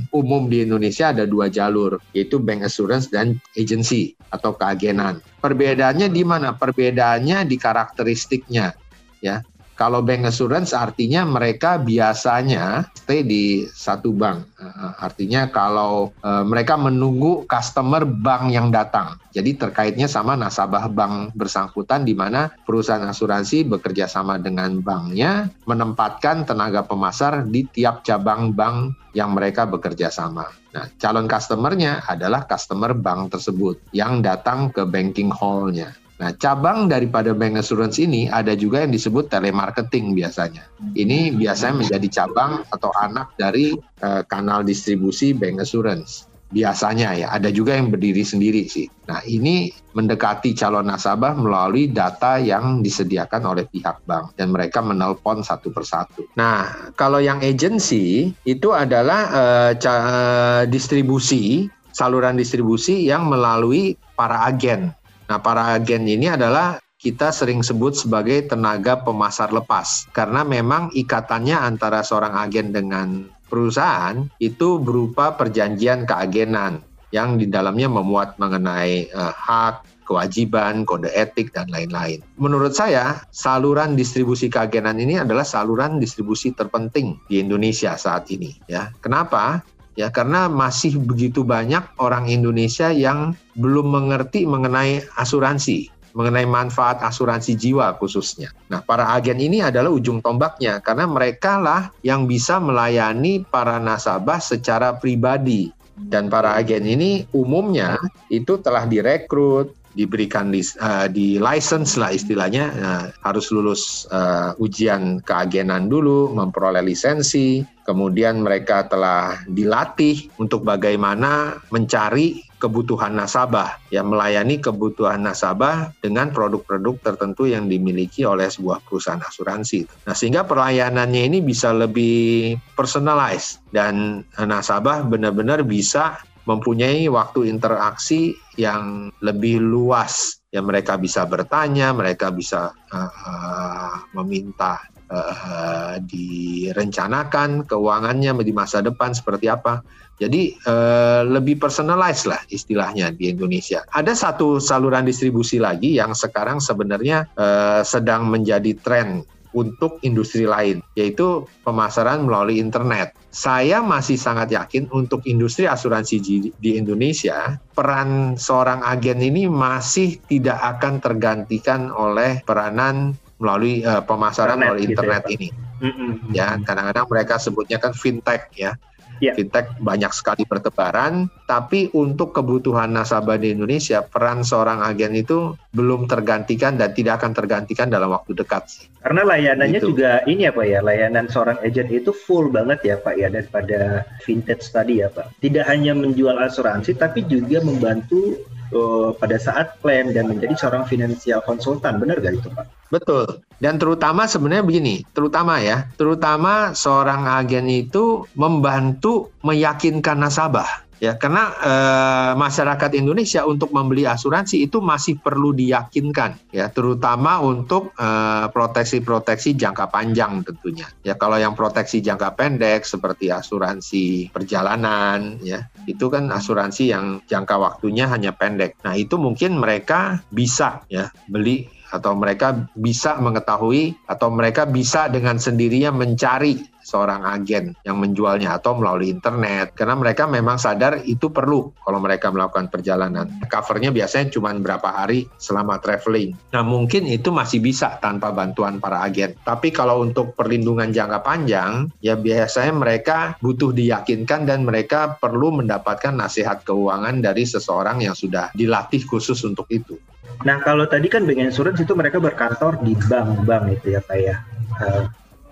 umum 0.10 0.50
di 0.50 0.66
Indonesia 0.66 1.14
ada 1.14 1.30
dua 1.30 1.54
jalur, 1.54 2.02
yaitu 2.18 2.42
bank 2.42 2.66
assurance 2.66 3.14
dan 3.14 3.38
agency 3.54 4.18
atau 4.34 4.58
keagenan. 4.58 5.22
Perbedaannya 5.38 6.10
di 6.10 6.26
mana? 6.26 6.58
Perbedaannya 6.58 7.46
di 7.46 7.56
karakteristiknya, 7.62 8.74
ya. 9.22 9.46
Kalau 9.80 10.04
bank 10.04 10.28
assurance 10.28 10.76
artinya 10.76 11.24
mereka 11.24 11.80
biasanya 11.80 12.84
stay 13.00 13.24
di 13.24 13.64
satu 13.64 14.12
bank. 14.12 14.44
Uh, 14.60 14.92
artinya 15.00 15.48
kalau 15.48 16.12
uh, 16.20 16.44
mereka 16.44 16.76
menunggu 16.76 17.48
customer 17.48 18.04
bank 18.04 18.52
yang 18.52 18.76
datang. 18.76 19.16
Jadi 19.32 19.56
terkaitnya 19.56 20.12
sama 20.12 20.36
nasabah 20.36 20.92
bank 20.92 21.32
bersangkutan 21.32 22.04
di 22.04 22.12
mana 22.12 22.52
perusahaan 22.68 23.08
asuransi 23.08 23.72
bekerja 23.72 24.12
sama 24.12 24.36
dengan 24.36 24.84
banknya 24.84 25.48
menempatkan 25.64 26.44
tenaga 26.44 26.84
pemasar 26.84 27.48
di 27.48 27.64
tiap 27.72 28.04
cabang 28.04 28.52
bank 28.52 29.00
yang 29.16 29.32
mereka 29.32 29.64
bekerja 29.64 30.12
sama. 30.12 30.52
Nah, 30.76 30.92
calon 31.00 31.32
customernya 31.32 32.04
adalah 32.04 32.44
customer 32.44 32.92
bank 32.92 33.32
tersebut 33.32 33.80
yang 33.96 34.20
datang 34.20 34.76
ke 34.76 34.84
banking 34.84 35.32
hall-nya. 35.32 35.96
Nah, 36.20 36.36
cabang 36.36 36.92
daripada 36.92 37.32
bank 37.32 37.64
assurance 37.64 37.96
ini 37.96 38.28
ada 38.28 38.52
juga 38.52 38.84
yang 38.84 38.92
disebut 38.92 39.32
telemarketing 39.32 40.12
biasanya. 40.12 40.68
Ini 40.92 41.32
biasanya 41.40 41.88
menjadi 41.88 42.08
cabang 42.12 42.68
atau 42.76 42.92
anak 43.00 43.32
dari 43.40 43.72
uh, 44.04 44.22
kanal 44.28 44.68
distribusi 44.68 45.32
bank 45.32 45.64
assurance. 45.64 46.28
Biasanya 46.50 47.14
ya, 47.14 47.28
ada 47.32 47.54
juga 47.54 47.78
yang 47.78 47.94
berdiri 47.94 48.26
sendiri 48.26 48.68
sih. 48.68 48.90
Nah, 49.08 49.22
ini 49.24 49.72
mendekati 49.96 50.52
calon 50.58 50.92
nasabah 50.92 51.38
melalui 51.40 51.88
data 51.88 52.42
yang 52.42 52.82
disediakan 52.84 53.56
oleh 53.56 53.64
pihak 53.70 54.04
bank 54.04 54.36
dan 54.36 54.52
mereka 54.52 54.84
menelpon 54.84 55.40
satu 55.40 55.72
persatu. 55.72 56.28
Nah, 56.36 56.92
kalau 57.00 57.24
yang 57.24 57.40
agency 57.40 58.34
itu 58.44 58.76
adalah 58.76 59.22
uh, 59.32 60.66
distribusi 60.68 61.70
saluran 61.94 62.38
distribusi 62.38 63.08
yang 63.08 63.28
melalui 63.28 63.98
para 64.16 64.48
agen 64.48 64.94
Nah, 65.30 65.38
para 65.38 65.78
agen 65.78 66.10
ini 66.10 66.26
adalah 66.26 66.82
kita 66.98 67.30
sering 67.30 67.62
sebut 67.62 67.94
sebagai 67.94 68.50
tenaga 68.50 68.98
pemasar 68.98 69.54
lepas 69.54 70.10
karena 70.12 70.42
memang 70.42 70.90
ikatannya 70.92 71.54
antara 71.54 72.02
seorang 72.02 72.34
agen 72.34 72.74
dengan 72.74 73.30
perusahaan 73.48 74.26
itu 74.42 74.82
berupa 74.82 75.38
perjanjian 75.38 76.10
keagenan 76.10 76.82
yang 77.14 77.38
di 77.38 77.46
dalamnya 77.46 77.90
memuat 77.90 78.42
mengenai 78.42 79.10
uh, 79.14 79.34
hak, 79.34 79.86
kewajiban, 80.10 80.86
kode 80.86 81.10
etik 81.14 81.54
dan 81.54 81.70
lain-lain. 81.70 82.26
Menurut 82.42 82.74
saya, 82.74 83.22
saluran 83.30 83.94
distribusi 83.94 84.50
keagenan 84.50 84.98
ini 84.98 85.22
adalah 85.22 85.46
saluran 85.46 86.02
distribusi 86.02 86.58
terpenting 86.58 87.22
di 87.30 87.38
Indonesia 87.42 87.94
saat 87.98 88.30
ini 88.34 88.58
ya. 88.66 88.90
Kenapa? 89.02 89.62
Ya 89.98 90.14
karena 90.14 90.52
masih 90.52 91.00
begitu 91.02 91.42
banyak 91.42 91.82
orang 91.98 92.30
Indonesia 92.30 92.90
yang 92.94 93.34
belum 93.58 93.90
mengerti 93.90 94.46
mengenai 94.46 95.06
asuransi 95.18 95.90
mengenai 96.14 96.50
manfaat 96.50 97.00
asuransi 97.06 97.54
jiwa 97.54 97.94
khususnya. 98.02 98.50
Nah, 98.68 98.82
para 98.82 99.14
agen 99.14 99.38
ini 99.38 99.62
adalah 99.62 99.94
ujung 99.94 100.20
tombaknya 100.26 100.82
karena 100.82 101.06
mereka 101.06 101.62
lah 101.62 101.94
yang 102.02 102.26
bisa 102.26 102.58
melayani 102.58 103.46
para 103.46 103.78
nasabah 103.78 104.42
secara 104.42 104.98
pribadi. 104.98 105.72
Dan 106.00 106.32
para 106.32 106.56
agen 106.56 106.88
ini 106.88 107.28
umumnya 107.36 108.00
itu 108.32 108.56
telah 108.64 108.88
direkrut, 108.88 109.76
diberikan 109.98 110.54
di, 110.54 110.62
uh, 110.82 111.10
di 111.10 111.42
license 111.42 111.98
lah 111.98 112.14
istilahnya 112.14 112.66
uh, 112.78 113.06
harus 113.26 113.50
lulus 113.50 114.06
uh, 114.14 114.54
ujian 114.62 115.22
keagenan 115.26 115.90
dulu 115.90 116.30
memperoleh 116.34 116.86
lisensi 116.86 117.66
kemudian 117.90 118.46
mereka 118.46 118.86
telah 118.86 119.42
dilatih 119.50 120.30
untuk 120.38 120.62
bagaimana 120.62 121.58
mencari 121.74 122.46
kebutuhan 122.60 123.16
nasabah 123.16 123.80
yang 123.90 124.12
melayani 124.12 124.60
kebutuhan 124.60 125.24
nasabah 125.24 125.96
dengan 126.04 126.30
produk-produk 126.30 127.00
tertentu 127.02 127.48
yang 127.48 127.72
dimiliki 127.72 128.28
oleh 128.28 128.52
sebuah 128.52 128.84
perusahaan 128.84 129.24
asuransi. 129.24 129.88
Nah, 130.06 130.14
sehingga 130.14 130.44
pelayanannya 130.44 131.24
ini 131.34 131.40
bisa 131.40 131.72
lebih 131.72 132.60
personalized 132.76 133.64
dan 133.72 134.28
nasabah 134.36 135.08
benar-benar 135.08 135.64
bisa 135.64 136.20
mempunyai 136.50 137.06
waktu 137.06 137.46
interaksi 137.46 138.34
yang 138.58 139.14
lebih 139.22 139.62
luas 139.62 140.42
ya 140.50 140.66
mereka 140.66 140.98
bisa 140.98 141.30
bertanya 141.30 141.94
mereka 141.94 142.34
bisa 142.34 142.74
uh, 142.74 143.12
uh, 143.14 143.94
meminta 144.18 144.82
uh, 145.14 146.02
direncanakan 146.02 147.70
keuangannya 147.70 148.34
di 148.42 148.54
masa 148.54 148.82
depan 148.82 149.14
seperti 149.14 149.46
apa. 149.46 149.86
Jadi 150.20 150.52
uh, 150.68 151.24
lebih 151.24 151.56
personalized 151.64 152.28
lah 152.28 152.44
istilahnya 152.52 153.16
di 153.16 153.32
Indonesia. 153.32 153.88
Ada 153.88 154.12
satu 154.12 154.60
saluran 154.60 155.08
distribusi 155.08 155.64
lagi 155.64 155.96
yang 155.96 156.12
sekarang 156.12 156.60
sebenarnya 156.60 157.30
uh, 157.40 157.82
sedang 157.88 158.28
menjadi 158.28 158.76
tren 158.84 159.24
untuk 159.54 159.98
industri 160.06 160.46
lain, 160.46 160.82
yaitu 160.94 161.46
pemasaran 161.66 162.26
melalui 162.26 162.62
internet. 162.62 163.14
Saya 163.30 163.82
masih 163.82 164.18
sangat 164.18 164.50
yakin 164.54 164.90
untuk 164.90 165.26
industri 165.26 165.66
asuransi 165.70 166.18
di 166.54 166.72
Indonesia, 166.78 167.58
peran 167.74 168.38
seorang 168.38 168.82
agen 168.86 169.22
ini 169.22 169.46
masih 169.50 170.18
tidak 170.30 170.58
akan 170.78 171.02
tergantikan 171.02 171.90
oleh 171.94 172.42
peranan 172.46 173.18
melalui 173.40 173.82
uh, 173.88 174.04
pemasaran 174.04 174.60
internet, 174.60 174.66
melalui 174.68 174.84
gitu 174.84 174.92
internet 174.94 175.24
ya, 175.24 175.32
ini. 175.34 175.50
Mm 175.80 175.92
-hmm. 175.96 176.12
Ya, 176.36 176.48
kadang-kadang 176.60 177.08
mereka 177.08 177.36
sebutnya 177.40 177.78
kan 177.80 177.96
fintech 177.96 178.52
ya 178.52 178.76
yeah. 179.22 179.36
fintech 179.36 179.76
banyak 179.80 180.12
sekali 180.16 180.48
bertebaran, 180.48 181.28
tapi 181.46 181.92
untuk 181.94 182.34
kebutuhan 182.34 182.92
nasabah 182.92 183.38
di 183.38 183.54
Indonesia, 183.54 184.02
peran 184.04 184.42
seorang 184.42 184.82
agen 184.84 185.14
itu 185.16 185.54
belum 185.76 186.08
tergantikan 186.08 186.80
dan 186.80 186.96
tidak 186.96 187.22
akan 187.22 187.36
tergantikan 187.36 187.88
dalam 187.92 188.10
waktu 188.12 188.34
dekat 188.34 188.64
sih. 188.68 188.86
Karena 189.00 189.24
layanannya 189.24 189.80
gitu. 189.80 189.96
juga 189.96 190.20
ini 190.28 190.44
ya 190.44 190.52
Pak 190.52 190.66
ya, 190.68 190.80
layanan 190.84 191.32
seorang 191.32 191.58
agen 191.64 191.88
itu 191.88 192.12
full 192.12 192.52
banget 192.52 192.84
ya 192.84 192.96
Pak 193.00 193.16
ya 193.16 193.32
daripada 193.32 194.04
vintage 194.28 194.68
tadi 194.76 195.00
ya 195.00 195.08
Pak. 195.08 195.40
Tidak 195.40 195.64
hanya 195.64 195.96
menjual 195.96 196.36
asuransi, 196.36 197.00
tapi 197.00 197.24
juga 197.24 197.64
membantu 197.64 198.36
uh, 198.76 199.16
pada 199.16 199.40
saat 199.40 199.80
plan 199.80 200.12
dan 200.12 200.28
menjadi 200.28 200.52
seorang 200.60 200.84
financial 200.84 201.40
konsultan. 201.48 201.96
Benar 201.96 202.20
gak 202.20 202.44
itu 202.44 202.50
Pak? 202.52 202.66
Betul. 202.92 203.40
Dan 203.64 203.80
terutama 203.80 204.28
sebenarnya 204.28 204.68
begini, 204.68 205.08
terutama 205.16 205.64
ya, 205.64 205.88
terutama 205.96 206.76
seorang 206.76 207.24
agen 207.40 207.72
itu 207.72 208.28
membantu 208.36 209.32
meyakinkan 209.48 210.20
nasabah 210.20 210.89
ya 211.00 211.16
karena 211.16 211.44
eh, 211.60 212.32
masyarakat 212.36 212.92
Indonesia 213.00 213.48
untuk 213.48 213.72
membeli 213.72 214.04
asuransi 214.04 214.68
itu 214.68 214.84
masih 214.84 215.18
perlu 215.18 215.56
diyakinkan 215.56 216.52
ya 216.52 216.68
terutama 216.70 217.40
untuk 217.40 217.96
eh, 217.96 218.46
proteksi-proteksi 218.52 219.56
jangka 219.56 219.90
panjang 219.90 220.44
tentunya. 220.44 220.88
Ya 221.02 221.16
kalau 221.16 221.40
yang 221.40 221.56
proteksi 221.56 222.04
jangka 222.04 222.36
pendek 222.36 222.84
seperti 222.84 223.32
asuransi 223.32 224.30
perjalanan 224.30 225.40
ya 225.42 225.66
itu 225.88 226.12
kan 226.12 226.30
asuransi 226.30 226.92
yang 226.92 227.24
jangka 227.26 227.56
waktunya 227.56 228.06
hanya 228.12 228.36
pendek. 228.36 228.78
Nah 228.84 228.94
itu 228.94 229.16
mungkin 229.16 229.58
mereka 229.58 230.22
bisa 230.30 230.84
ya 230.92 231.10
beli 231.26 231.80
atau 231.90 232.14
mereka 232.14 232.70
bisa 232.78 233.18
mengetahui 233.18 233.98
atau 234.06 234.30
mereka 234.30 234.70
bisa 234.70 235.10
dengan 235.10 235.42
sendirinya 235.42 235.90
mencari 235.90 236.62
seorang 236.90 237.22
agen 237.30 237.78
yang 237.86 238.02
menjualnya 238.02 238.58
atau 238.58 238.74
melalui 238.74 239.14
internet 239.14 239.78
karena 239.78 239.94
mereka 239.94 240.26
memang 240.26 240.58
sadar 240.58 241.06
itu 241.06 241.30
perlu 241.30 241.70
kalau 241.86 242.02
mereka 242.02 242.34
melakukan 242.34 242.74
perjalanan. 242.74 243.30
Covernya 243.46 243.94
biasanya 243.94 244.34
cuma 244.34 244.50
berapa 244.58 244.90
hari 244.90 245.30
selama 245.38 245.78
traveling. 245.78 246.34
Nah 246.50 246.66
mungkin 246.66 247.06
itu 247.06 247.30
masih 247.30 247.62
bisa 247.62 248.02
tanpa 248.02 248.34
bantuan 248.34 248.82
para 248.82 249.06
agen. 249.06 249.38
Tapi 249.46 249.70
kalau 249.70 250.02
untuk 250.02 250.34
perlindungan 250.34 250.90
jangka 250.90 251.22
panjang 251.22 251.94
ya 252.02 252.18
biasanya 252.18 252.74
mereka 252.74 253.38
butuh 253.38 253.70
diyakinkan 253.70 254.50
dan 254.50 254.66
mereka 254.66 255.22
perlu 255.22 255.54
mendapatkan 255.54 256.18
nasihat 256.18 256.66
keuangan 256.66 257.22
dari 257.22 257.46
seseorang 257.46 258.02
yang 258.02 258.18
sudah 258.18 258.50
dilatih 258.58 259.06
khusus 259.06 259.38
untuk 259.46 259.70
itu. 259.70 260.00
Nah 260.48 260.64
kalau 260.64 260.88
tadi 260.88 261.12
kan 261.12 261.28
Bank 261.28 261.52
Insurance 261.52 261.84
itu 261.84 261.94
mereka 261.98 262.24
berkantor 262.24 262.80
di 262.80 262.96
bank-bank 262.96 263.64
itu 263.76 264.00
ya 264.00 264.02
Pak 264.02 264.18
ya. 264.18 264.36
Uh, 264.80 265.04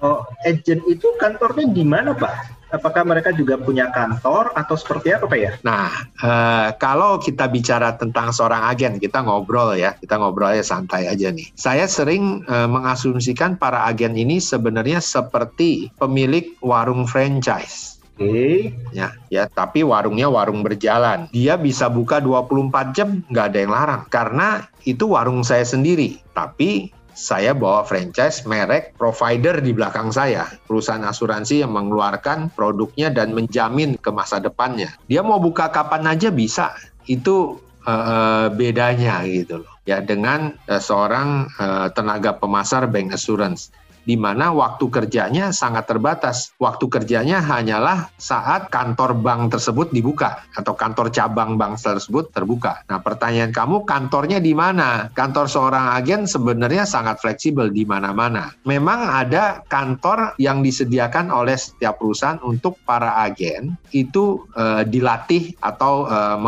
oh, 0.01 0.25
agent 0.45 0.83
itu 0.89 1.07
kantornya 1.17 1.67
di 1.69 1.83
mana 1.85 2.13
Pak? 2.13 2.57
Apakah 2.67 3.07
mereka 3.07 3.31
juga 3.31 3.55
punya 3.55 3.87
kantor 3.95 4.51
atau 4.51 4.75
seperti 4.75 5.15
apa 5.15 5.23
Pak 5.23 5.39
ya? 5.39 5.51
Nah, 5.63 5.87
uh, 6.19 6.75
kalau 6.75 7.15
kita 7.15 7.47
bicara 7.47 7.95
tentang 7.95 8.35
seorang 8.35 8.67
agen, 8.67 8.99
kita 8.99 9.23
ngobrol 9.23 9.71
ya, 9.79 9.95
kita 9.95 10.19
ngobrol 10.19 10.51
ya 10.51 10.65
santai 10.67 11.07
aja 11.07 11.31
nih. 11.31 11.47
Saya 11.55 11.87
sering 11.87 12.43
uh, 12.51 12.67
mengasumsikan 12.67 13.55
para 13.55 13.87
agen 13.87 14.19
ini 14.19 14.43
sebenarnya 14.43 14.99
seperti 14.99 15.95
pemilik 15.95 16.59
warung 16.59 17.07
franchise. 17.07 17.97
Oke. 18.17 18.25
Okay. 18.25 18.57
Ya, 18.97 19.13
ya, 19.29 19.45
tapi 19.45 19.85
warungnya 19.85 20.25
warung 20.27 20.65
berjalan. 20.65 21.29
Dia 21.29 21.53
bisa 21.55 21.85
buka 21.85 22.17
24 22.17 22.97
jam, 22.97 23.21
nggak 23.29 23.45
ada 23.53 23.59
yang 23.61 23.71
larang. 23.71 24.03
Karena 24.09 24.65
itu 24.89 25.13
warung 25.13 25.45
saya 25.45 25.61
sendiri. 25.61 26.17
Tapi 26.33 26.89
saya 27.17 27.57
bawa 27.57 27.81
franchise 27.81 28.45
merek 28.45 28.93
provider 28.93 29.57
di 29.57 29.73
belakang 29.73 30.13
saya. 30.13 30.45
Perusahaan 30.69 31.01
asuransi 31.01 31.65
yang 31.65 31.73
mengeluarkan 31.73 32.53
produknya 32.53 33.09
dan 33.09 33.33
menjamin 33.33 33.97
ke 33.97 34.13
masa 34.13 34.37
depannya. 34.37 34.93
Dia 35.09 35.25
mau 35.25 35.41
buka 35.41 35.73
kapan 35.73 36.05
aja 36.13 36.29
bisa. 36.29 36.77
Itu 37.09 37.57
uh, 37.89 38.53
bedanya 38.53 39.25
gitu 39.25 39.65
loh. 39.65 39.73
Ya 39.89 39.97
dengan 40.05 40.53
uh, 40.69 40.77
seorang 40.77 41.49
uh, 41.57 41.89
tenaga 41.89 42.37
pemasar 42.37 42.85
bank 42.85 43.17
assurance 43.17 43.73
di 44.07 44.15
mana 44.15 44.55
waktu 44.55 44.87
kerjanya 44.87 45.51
sangat 45.51 45.91
terbatas. 45.91 46.55
Waktu 46.55 46.87
kerjanya 46.87 47.43
hanyalah 47.43 48.07
saat 48.15 48.71
kantor 48.71 49.19
bank 49.19 49.51
tersebut 49.51 49.91
dibuka 49.91 50.47
atau 50.55 50.71
kantor 50.71 51.11
cabang 51.11 51.59
bank 51.59 51.75
tersebut 51.83 52.31
terbuka. 52.31 52.87
Nah, 52.87 53.03
pertanyaan 53.03 53.51
kamu 53.51 53.83
kantornya 53.83 54.39
di 54.39 54.55
mana? 54.55 55.11
Kantor 55.11 55.51
seorang 55.51 55.99
agen 55.99 56.23
sebenarnya 56.23 56.87
sangat 56.87 57.19
fleksibel 57.19 57.67
di 57.67 57.83
mana-mana. 57.83 58.55
Memang 58.63 59.11
ada 59.11 59.59
kantor 59.67 60.39
yang 60.39 60.63
disediakan 60.63 61.27
oleh 61.27 61.59
setiap 61.59 61.99
perusahaan 61.99 62.39
untuk 62.47 62.79
para 62.87 63.19
agen 63.19 63.75
itu 63.91 64.47
uh, 64.55 64.87
dilatih 64.87 65.51
atau 65.59 66.07
uh, 66.07 66.39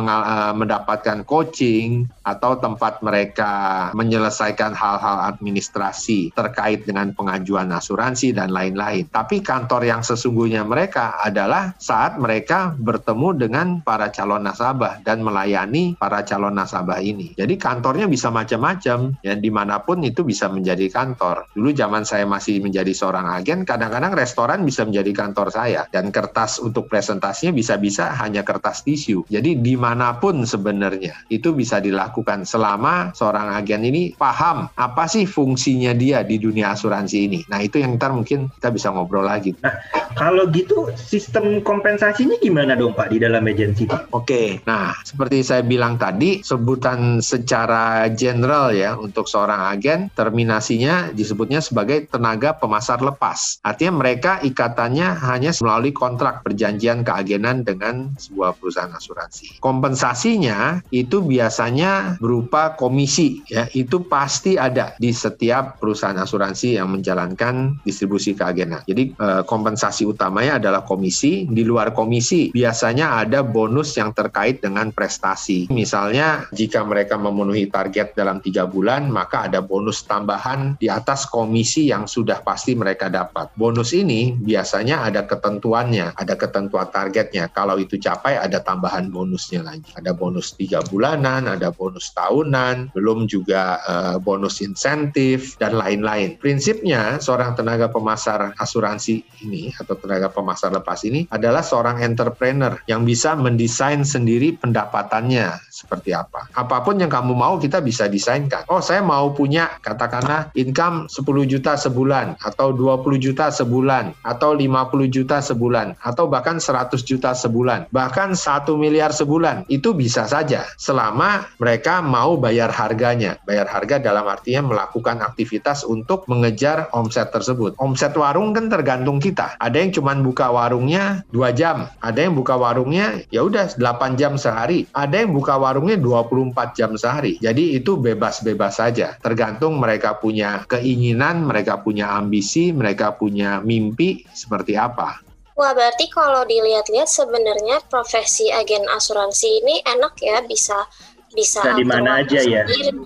mendapatkan 0.55 1.27
coaching 1.27 2.07
atau 2.29 2.61
tempat 2.61 3.01
mereka 3.01 3.89
menyelesaikan 3.97 4.77
hal-hal 4.77 5.33
administrasi 5.33 6.29
terkait 6.37 6.85
dengan 6.85 7.09
pengajuan 7.17 7.73
asuransi 7.73 8.37
dan 8.37 8.53
lain-lain. 8.53 9.09
Tapi 9.09 9.41
kantor 9.41 9.89
yang 9.89 10.01
sesungguhnya 10.05 10.61
mereka 10.61 11.17
adalah 11.17 11.73
saat 11.81 12.21
mereka 12.21 12.77
bertemu 12.77 13.29
dengan 13.33 13.67
para 13.81 14.13
calon 14.13 14.45
nasabah 14.45 15.01
dan 15.01 15.25
melayani 15.25 15.97
para 15.97 16.21
calon 16.21 16.53
nasabah 16.53 17.01
ini. 17.01 17.33
Jadi 17.33 17.57
kantornya 17.57 18.05
bisa 18.05 18.29
macam-macam, 18.29 19.17
ya 19.25 19.33
di 19.33 19.49
mana 19.49 19.81
pun 19.81 20.05
itu 20.05 20.21
bisa 20.21 20.45
menjadi 20.51 20.85
kantor. 20.91 21.49
Dulu 21.57 21.69
zaman 21.73 22.03
saya 22.05 22.29
masih 22.29 22.61
menjadi 22.61 22.91
seorang 22.93 23.25
agen, 23.33 23.65
kadang-kadang 23.65 24.13
restoran 24.13 24.61
bisa 24.61 24.85
menjadi 24.85 25.11
kantor 25.25 25.49
saya 25.49 25.87
dan 25.89 26.13
kertas 26.13 26.61
untuk 26.61 26.91
presentasinya 26.91 27.55
bisa-bisa 27.55 28.11
hanya 28.19 28.45
kertas 28.45 28.83
tisu. 28.85 29.25
Jadi 29.31 29.57
di 29.57 29.73
mana 29.79 30.19
pun 30.19 30.43
sebenarnya 30.43 31.25
itu 31.31 31.55
bisa 31.55 31.79
dilakukan 31.79 32.18
selama 32.25 33.11
seorang 33.13 33.53
agen 33.53 33.85
ini 33.85 34.13
paham 34.15 34.71
apa 34.73 35.05
sih 35.05 35.27
fungsinya 35.29 35.93
dia 35.93 36.23
di 36.23 36.41
dunia 36.41 36.73
asuransi 36.73 37.17
ini. 37.29 37.39
Nah 37.51 37.61
itu 37.61 37.81
yang 37.81 37.99
ntar 37.99 38.15
mungkin 38.15 38.49
kita 38.57 38.73
bisa 38.73 38.89
ngobrol 38.89 39.25
lagi. 39.27 39.53
Nah 39.61 39.77
kalau 40.17 40.49
gitu 40.49 40.89
sistem 40.97 41.61
kompensasinya 41.61 42.39
gimana 42.41 42.73
dong 42.73 42.97
Pak 42.97 43.13
di 43.13 43.21
dalam 43.21 43.45
agensi? 43.45 43.85
Oke, 44.09 44.63
nah 44.65 44.95
seperti 45.05 45.45
saya 45.45 45.61
bilang 45.61 46.01
tadi 46.01 46.41
sebutan 46.41 47.21
secara 47.21 48.09
general 48.09 48.73
ya 48.73 48.97
untuk 48.97 49.29
seorang 49.29 49.69
agen 49.69 50.09
terminasinya 50.17 51.13
disebutnya 51.13 51.61
sebagai 51.61 52.09
tenaga 52.09 52.57
pemasar 52.57 53.03
lepas. 53.03 53.61
Artinya 53.61 54.01
mereka 54.01 54.41
ikatannya 54.41 55.07
hanya 55.21 55.51
melalui 55.61 55.93
kontrak 55.93 56.41
perjanjian 56.41 57.05
keagenan 57.05 57.61
dengan 57.61 58.15
sebuah 58.17 58.57
perusahaan 58.57 58.89
asuransi. 58.89 59.61
Kompensasinya 59.61 60.81
itu 60.89 61.21
biasanya 61.21 62.08
berupa 62.17 62.73
komisi 62.73 63.45
ya 63.45 63.69
itu 63.75 64.05
pasti 64.05 64.57
ada 64.57 64.97
di 64.97 65.13
setiap 65.13 65.77
perusahaan 65.77 66.17
asuransi 66.17 66.79
yang 66.79 66.89
menjalankan 66.93 67.81
distribusi 67.83 68.33
keagenan. 68.33 68.81
Jadi 68.85 69.13
eh, 69.13 69.43
kompensasi 69.43 70.05
utamanya 70.05 70.61
adalah 70.61 70.85
komisi. 70.85 71.49
Di 71.49 71.65
luar 71.65 71.91
komisi 71.91 72.53
biasanya 72.53 73.25
ada 73.25 73.41
bonus 73.41 73.97
yang 73.97 74.13
terkait 74.15 74.61
dengan 74.61 74.93
prestasi. 74.93 75.67
Misalnya 75.73 76.45
jika 76.53 76.85
mereka 76.85 77.17
memenuhi 77.17 77.67
target 77.67 78.13
dalam 78.15 78.39
tiga 78.39 78.69
bulan, 78.69 79.09
maka 79.09 79.49
ada 79.49 79.59
bonus 79.59 80.05
tambahan 80.05 80.77
di 80.77 80.87
atas 80.87 81.25
komisi 81.25 81.89
yang 81.89 82.05
sudah 82.05 82.39
pasti 82.45 82.77
mereka 82.77 83.09
dapat. 83.09 83.51
Bonus 83.57 83.91
ini 83.91 84.37
biasanya 84.37 85.09
ada 85.09 85.25
ketentuannya, 85.25 86.13
ada 86.15 86.33
ketentuan 86.37 86.87
targetnya. 86.93 87.49
Kalau 87.49 87.81
itu 87.81 87.97
capai 87.97 88.37
ada 88.37 88.61
tambahan 88.61 89.09
bonusnya 89.09 89.65
lagi. 89.65 89.89
Ada 89.97 90.13
bonus 90.13 90.53
tiga 90.53 90.79
bulanan, 90.85 91.49
ada 91.49 91.73
bonus 91.73 91.88
tahunan, 91.95 92.93
belum 92.93 93.25
juga 93.25 93.81
uh, 93.87 94.15
bonus 94.21 94.61
insentif 94.61 95.57
dan 95.57 95.73
lain-lain. 95.73 96.37
Prinsipnya 96.37 97.17
seorang 97.17 97.57
tenaga 97.57 97.89
pemasar 97.89 98.53
asuransi 98.61 99.25
ini 99.45 99.73
atau 99.79 99.97
tenaga 99.97 100.29
pemasar 100.29 100.69
lepas 100.69 101.01
ini 101.07 101.25
adalah 101.33 101.65
seorang 101.65 102.05
entrepreneur 102.05 102.77
yang 102.85 103.07
bisa 103.07 103.33
mendesain 103.33 104.05
sendiri 104.05 104.53
pendapatannya 104.59 105.68
seperti 105.83 106.15
apa. 106.15 106.47
Apa 106.55 106.79
pun 106.81 106.95
yang 106.95 107.11
kamu 107.11 107.35
mau 107.35 107.59
kita 107.59 107.83
bisa 107.83 108.07
desainkan. 108.07 108.63
Oh, 108.71 108.79
saya 108.79 109.03
mau 109.03 109.35
punya 109.35 109.67
katakanlah 109.83 110.55
income 110.55 111.11
10 111.11 111.51
juta 111.51 111.75
sebulan 111.75 112.39
atau 112.39 112.71
20 112.71 113.19
juta 113.19 113.51
sebulan 113.51 114.15
atau 114.23 114.55
50 114.55 115.11
juta 115.11 115.43
sebulan 115.43 115.99
atau 115.99 116.31
bahkan 116.31 116.63
100 116.63 117.03
juta 117.03 117.35
sebulan. 117.35 117.91
Bahkan 117.91 118.39
1 118.39 118.79
miliar 118.79 119.11
sebulan. 119.11 119.67
Itu 119.67 119.91
bisa 119.91 120.23
saja 120.23 120.63
selama 120.79 121.51
mereka 121.59 121.99
mau 121.99 122.39
bayar 122.39 122.71
harganya. 122.71 123.35
Bayar 123.43 123.67
harga 123.67 123.99
dalam 123.99 124.23
artinya 124.23 124.71
melakukan 124.71 125.19
aktivitas 125.19 125.83
untuk 125.83 126.23
mengejar 126.31 126.87
om 126.95 127.09
omset 127.09 127.33
tersebut. 127.33 127.73
Omset 127.81 128.13
warung 128.13 128.53
kan 128.53 128.69
tergantung 128.69 129.17
kita. 129.17 129.57
Ada 129.57 129.81
yang 129.81 129.89
cuma 129.89 130.13
buka 130.13 130.53
warungnya 130.53 131.25
2 131.33 131.57
jam, 131.57 131.89
ada 132.05 132.19
yang 132.21 132.37
buka 132.37 132.53
warungnya 132.53 133.25
ya 133.33 133.41
udah 133.41 133.73
8 133.73 134.13
jam 134.13 134.37
sehari, 134.37 134.85
ada 134.93 135.25
yang 135.25 135.33
buka 135.33 135.57
warungnya 135.69 135.97
24 136.01 136.73
jam 136.73 136.91
sehari. 136.97 137.37
Jadi 137.37 137.77
itu 137.77 137.95
bebas-bebas 138.01 138.81
saja. 138.81 139.13
Tergantung 139.21 139.77
mereka 139.77 140.17
punya 140.17 140.65
keinginan, 140.65 141.45
mereka 141.45 141.77
punya 141.79 142.17
ambisi, 142.17 142.73
mereka 142.73 143.13
punya 143.13 143.61
mimpi 143.61 144.25
seperti 144.33 144.73
apa. 144.73 145.21
Wah, 145.53 145.75
berarti 145.75 146.07
kalau 146.09 146.47
dilihat-lihat 146.47 147.05
sebenarnya 147.11 147.83
profesi 147.91 148.47
agen 148.49 148.87
asuransi 148.89 149.59
ini 149.61 149.75
enak 149.83 150.15
ya 150.23 150.39
bisa 150.47 150.87
bisa, 151.29 151.61
bisa 151.61 151.77
di 151.77 151.85
mana 151.85 152.25
aja 152.25 152.39
ya 152.41 152.63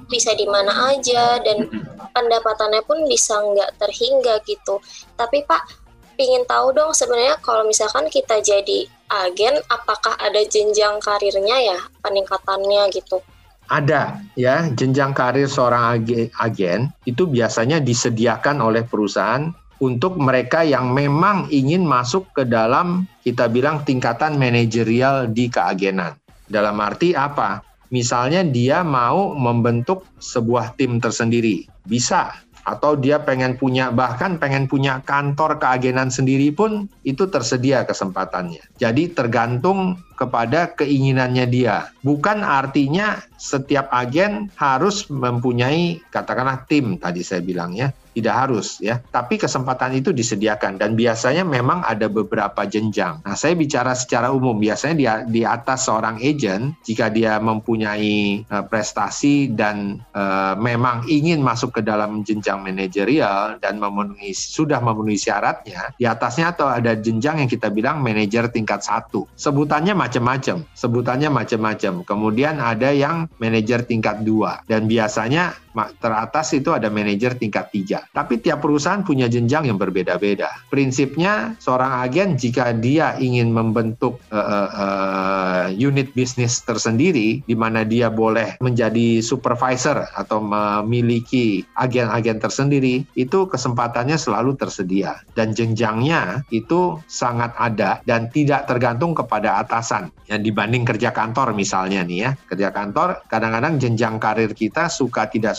bisa 0.08 0.32
di 0.32 0.48
mana 0.48 0.96
aja 0.96 1.44
dan 1.44 1.68
pendapatannya 2.16 2.80
pun 2.88 3.04
bisa 3.04 3.36
nggak 3.36 3.76
terhingga 3.76 4.40
gitu 4.48 4.80
tapi 5.20 5.44
pak 5.44 5.83
pingin 6.16 6.46
tahu 6.46 6.74
dong 6.74 6.94
sebenarnya 6.94 7.38
kalau 7.42 7.66
misalkan 7.66 8.08
kita 8.10 8.40
jadi 8.40 8.88
agen 9.10 9.62
apakah 9.70 10.18
ada 10.18 10.42
jenjang 10.48 10.98
karirnya 11.02 11.58
ya 11.74 11.80
peningkatannya 12.02 12.90
gitu 12.94 13.22
Ada 13.64 14.20
ya, 14.36 14.68
jenjang 14.76 15.16
karir 15.16 15.48
seorang 15.48 15.96
ag- 15.96 16.30
agen 16.36 16.92
itu 17.08 17.24
biasanya 17.24 17.80
disediakan 17.80 18.60
oleh 18.60 18.84
perusahaan 18.84 19.50
untuk 19.80 20.20
mereka 20.20 20.68
yang 20.68 20.92
memang 20.92 21.48
ingin 21.48 21.84
masuk 21.84 22.28
ke 22.36 22.44
dalam 22.44 23.08
kita 23.24 23.48
bilang 23.48 23.84
tingkatan 23.88 24.36
manajerial 24.36 25.32
di 25.32 25.48
keagenan. 25.48 26.20
Dalam 26.48 26.76
arti 26.84 27.16
apa? 27.16 27.64
Misalnya 27.88 28.44
dia 28.44 28.84
mau 28.84 29.32
membentuk 29.32 30.08
sebuah 30.20 30.76
tim 30.76 31.00
tersendiri, 31.00 31.68
bisa 31.88 32.36
atau 32.64 32.96
dia 32.96 33.20
pengen 33.20 33.60
punya 33.60 33.92
bahkan 33.92 34.40
pengen 34.40 34.72
punya 34.72 35.04
kantor 35.04 35.60
keagenan 35.60 36.08
sendiri 36.08 36.52
pun 36.56 36.88
itu 37.04 37.28
tersedia 37.28 37.84
kesempatannya. 37.84 38.64
Jadi 38.80 39.12
tergantung 39.12 40.00
kepada 40.16 40.72
keinginannya 40.72 41.46
dia. 41.52 41.92
Bukan 42.00 42.42
artinya 42.42 43.20
setiap 43.36 43.92
agen 43.92 44.48
harus 44.56 45.12
mempunyai 45.12 46.00
katakanlah 46.08 46.64
tim 46.66 46.96
tadi 46.96 47.20
saya 47.20 47.44
bilang 47.44 47.76
ya. 47.76 47.92
Tidak 48.14 48.30
harus 48.30 48.78
ya, 48.78 49.02
tapi 49.10 49.42
kesempatan 49.42 49.98
itu 49.98 50.14
disediakan 50.14 50.78
dan 50.78 50.94
biasanya 50.94 51.42
memang 51.42 51.82
ada 51.82 52.06
beberapa 52.06 52.62
jenjang. 52.70 53.26
Nah, 53.26 53.34
saya 53.34 53.58
bicara 53.58 53.98
secara 53.98 54.30
umum, 54.30 54.54
biasanya 54.62 54.96
di, 54.96 55.06
di 55.34 55.42
atas 55.42 55.90
seorang 55.90 56.22
agent 56.22 56.78
jika 56.86 57.10
dia 57.10 57.42
mempunyai 57.42 58.46
uh, 58.54 58.64
prestasi 58.70 59.50
dan 59.58 59.98
uh, 60.14 60.54
memang 60.62 61.10
ingin 61.10 61.42
masuk 61.42 61.80
ke 61.80 61.82
dalam 61.82 62.22
jenjang 62.22 62.62
manajerial 62.62 63.58
dan 63.58 63.82
memenuhi 63.82 64.32
sudah 64.38 64.78
memenuhi 64.78 65.18
syaratnya, 65.18 65.98
di 65.98 66.06
atasnya 66.06 66.54
atau 66.54 66.70
ada 66.70 66.94
jenjang 66.94 67.42
yang 67.42 67.50
kita 67.50 67.74
bilang 67.74 68.06
manajer 68.06 68.54
tingkat 68.54 68.86
satu. 68.86 69.26
Sebutannya 69.34 69.98
macam-macam, 69.98 70.62
sebutannya 70.78 71.34
macam-macam. 71.34 72.06
Kemudian 72.06 72.62
ada 72.62 72.94
yang 72.94 73.26
manajer 73.42 73.90
tingkat 73.90 74.22
dua 74.22 74.62
dan 74.70 74.86
biasanya 74.86 75.58
teratas 76.00 76.54
itu 76.54 76.72
ada 76.72 76.88
manajer 76.88 77.36
tingkat 77.36 77.74
tiga. 77.74 78.06
Tapi 78.14 78.40
tiap 78.40 78.62
perusahaan 78.62 79.02
punya 79.02 79.26
jenjang 79.28 79.68
yang 79.68 79.82
berbeda-beda. 79.82 80.50
Prinsipnya 80.70 81.58
seorang 81.58 82.06
agen 82.06 82.38
jika 82.38 82.72
dia 82.78 83.18
ingin 83.18 83.50
membentuk 83.52 84.22
uh, 84.30 84.70
uh, 84.70 85.66
unit 85.74 86.14
bisnis 86.14 86.62
tersendiri 86.64 87.42
di 87.44 87.56
mana 87.58 87.84
dia 87.84 88.14
boleh 88.14 88.62
menjadi 88.62 89.20
supervisor 89.20 90.06
atau 90.14 90.40
memiliki 90.40 91.66
agen-agen 91.78 92.38
tersendiri, 92.38 93.04
itu 93.18 93.50
kesempatannya 93.50 94.16
selalu 94.16 94.56
tersedia 94.56 95.20
dan 95.34 95.52
jenjangnya 95.52 96.46
itu 96.54 96.98
sangat 97.10 97.54
ada 97.58 98.00
dan 98.06 98.30
tidak 98.30 98.70
tergantung 98.70 99.18
kepada 99.18 99.60
atasan. 99.62 100.14
Yang 100.30 100.54
dibanding 100.54 100.84
kerja 100.88 101.10
kantor 101.12 101.54
misalnya 101.54 102.02
nih 102.06 102.20
ya, 102.26 102.32
kerja 102.48 102.70
kantor 102.74 103.26
kadang-kadang 103.28 103.78
jenjang 103.78 104.18
karir 104.18 104.52
kita 104.56 104.88
suka 104.88 105.28
tidak 105.30 105.58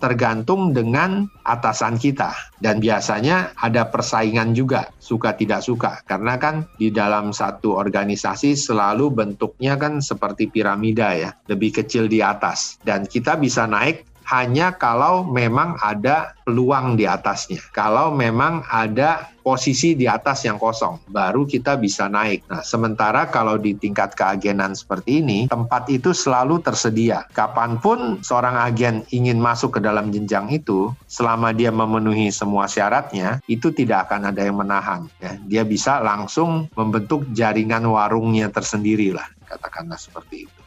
tergantung 0.00 0.74
dengan 0.74 1.28
atasan 1.46 2.00
kita. 2.00 2.34
Dan 2.58 2.80
biasanya 2.80 3.54
ada 3.54 3.86
persaingan 3.86 4.56
juga 4.56 4.90
suka 4.98 5.36
tidak 5.36 5.62
suka. 5.62 6.02
Karena 6.02 6.40
kan 6.40 6.66
di 6.80 6.90
dalam 6.90 7.30
satu 7.30 7.76
organisasi 7.76 8.56
selalu 8.58 9.12
bentuknya 9.12 9.78
kan 9.78 10.02
seperti 10.02 10.48
piramida 10.50 11.14
ya 11.14 11.30
lebih 11.46 11.84
kecil 11.84 12.10
di 12.10 12.24
atas. 12.24 12.80
Dan 12.82 13.06
kita 13.06 13.38
bisa 13.38 13.68
naik 13.68 14.15
hanya 14.26 14.74
kalau 14.74 15.22
memang 15.22 15.78
ada 15.78 16.34
peluang 16.42 16.98
di 16.98 17.06
atasnya. 17.06 17.62
Kalau 17.70 18.10
memang 18.10 18.66
ada 18.66 19.30
posisi 19.46 19.94
di 19.94 20.10
atas 20.10 20.42
yang 20.42 20.58
kosong, 20.58 20.98
baru 21.06 21.46
kita 21.46 21.78
bisa 21.78 22.10
naik. 22.10 22.42
Nah, 22.50 22.66
sementara 22.66 23.30
kalau 23.30 23.54
di 23.54 23.78
tingkat 23.78 24.18
keagenan 24.18 24.74
seperti 24.74 25.22
ini, 25.22 25.46
tempat 25.46 25.86
itu 25.86 26.10
selalu 26.10 26.58
tersedia. 26.58 27.22
Kapan 27.30 27.78
pun 27.78 28.18
seorang 28.26 28.58
agen 28.58 29.06
ingin 29.14 29.38
masuk 29.38 29.78
ke 29.78 29.80
dalam 29.82 30.10
jenjang 30.10 30.50
itu, 30.50 30.90
selama 31.06 31.54
dia 31.54 31.70
memenuhi 31.70 32.34
semua 32.34 32.66
syaratnya, 32.66 33.38
itu 33.46 33.70
tidak 33.70 34.10
akan 34.10 34.34
ada 34.34 34.42
yang 34.42 34.58
menahan. 34.58 35.06
Ya. 35.22 35.38
Dia 35.46 35.62
bisa 35.62 36.02
langsung 36.02 36.66
membentuk 36.74 37.30
jaringan 37.30 37.86
warungnya 37.86 38.50
tersendiri 38.50 39.14
lah, 39.14 39.30
katakanlah 39.46 39.98
seperti 39.98 40.50
itu. 40.50 40.65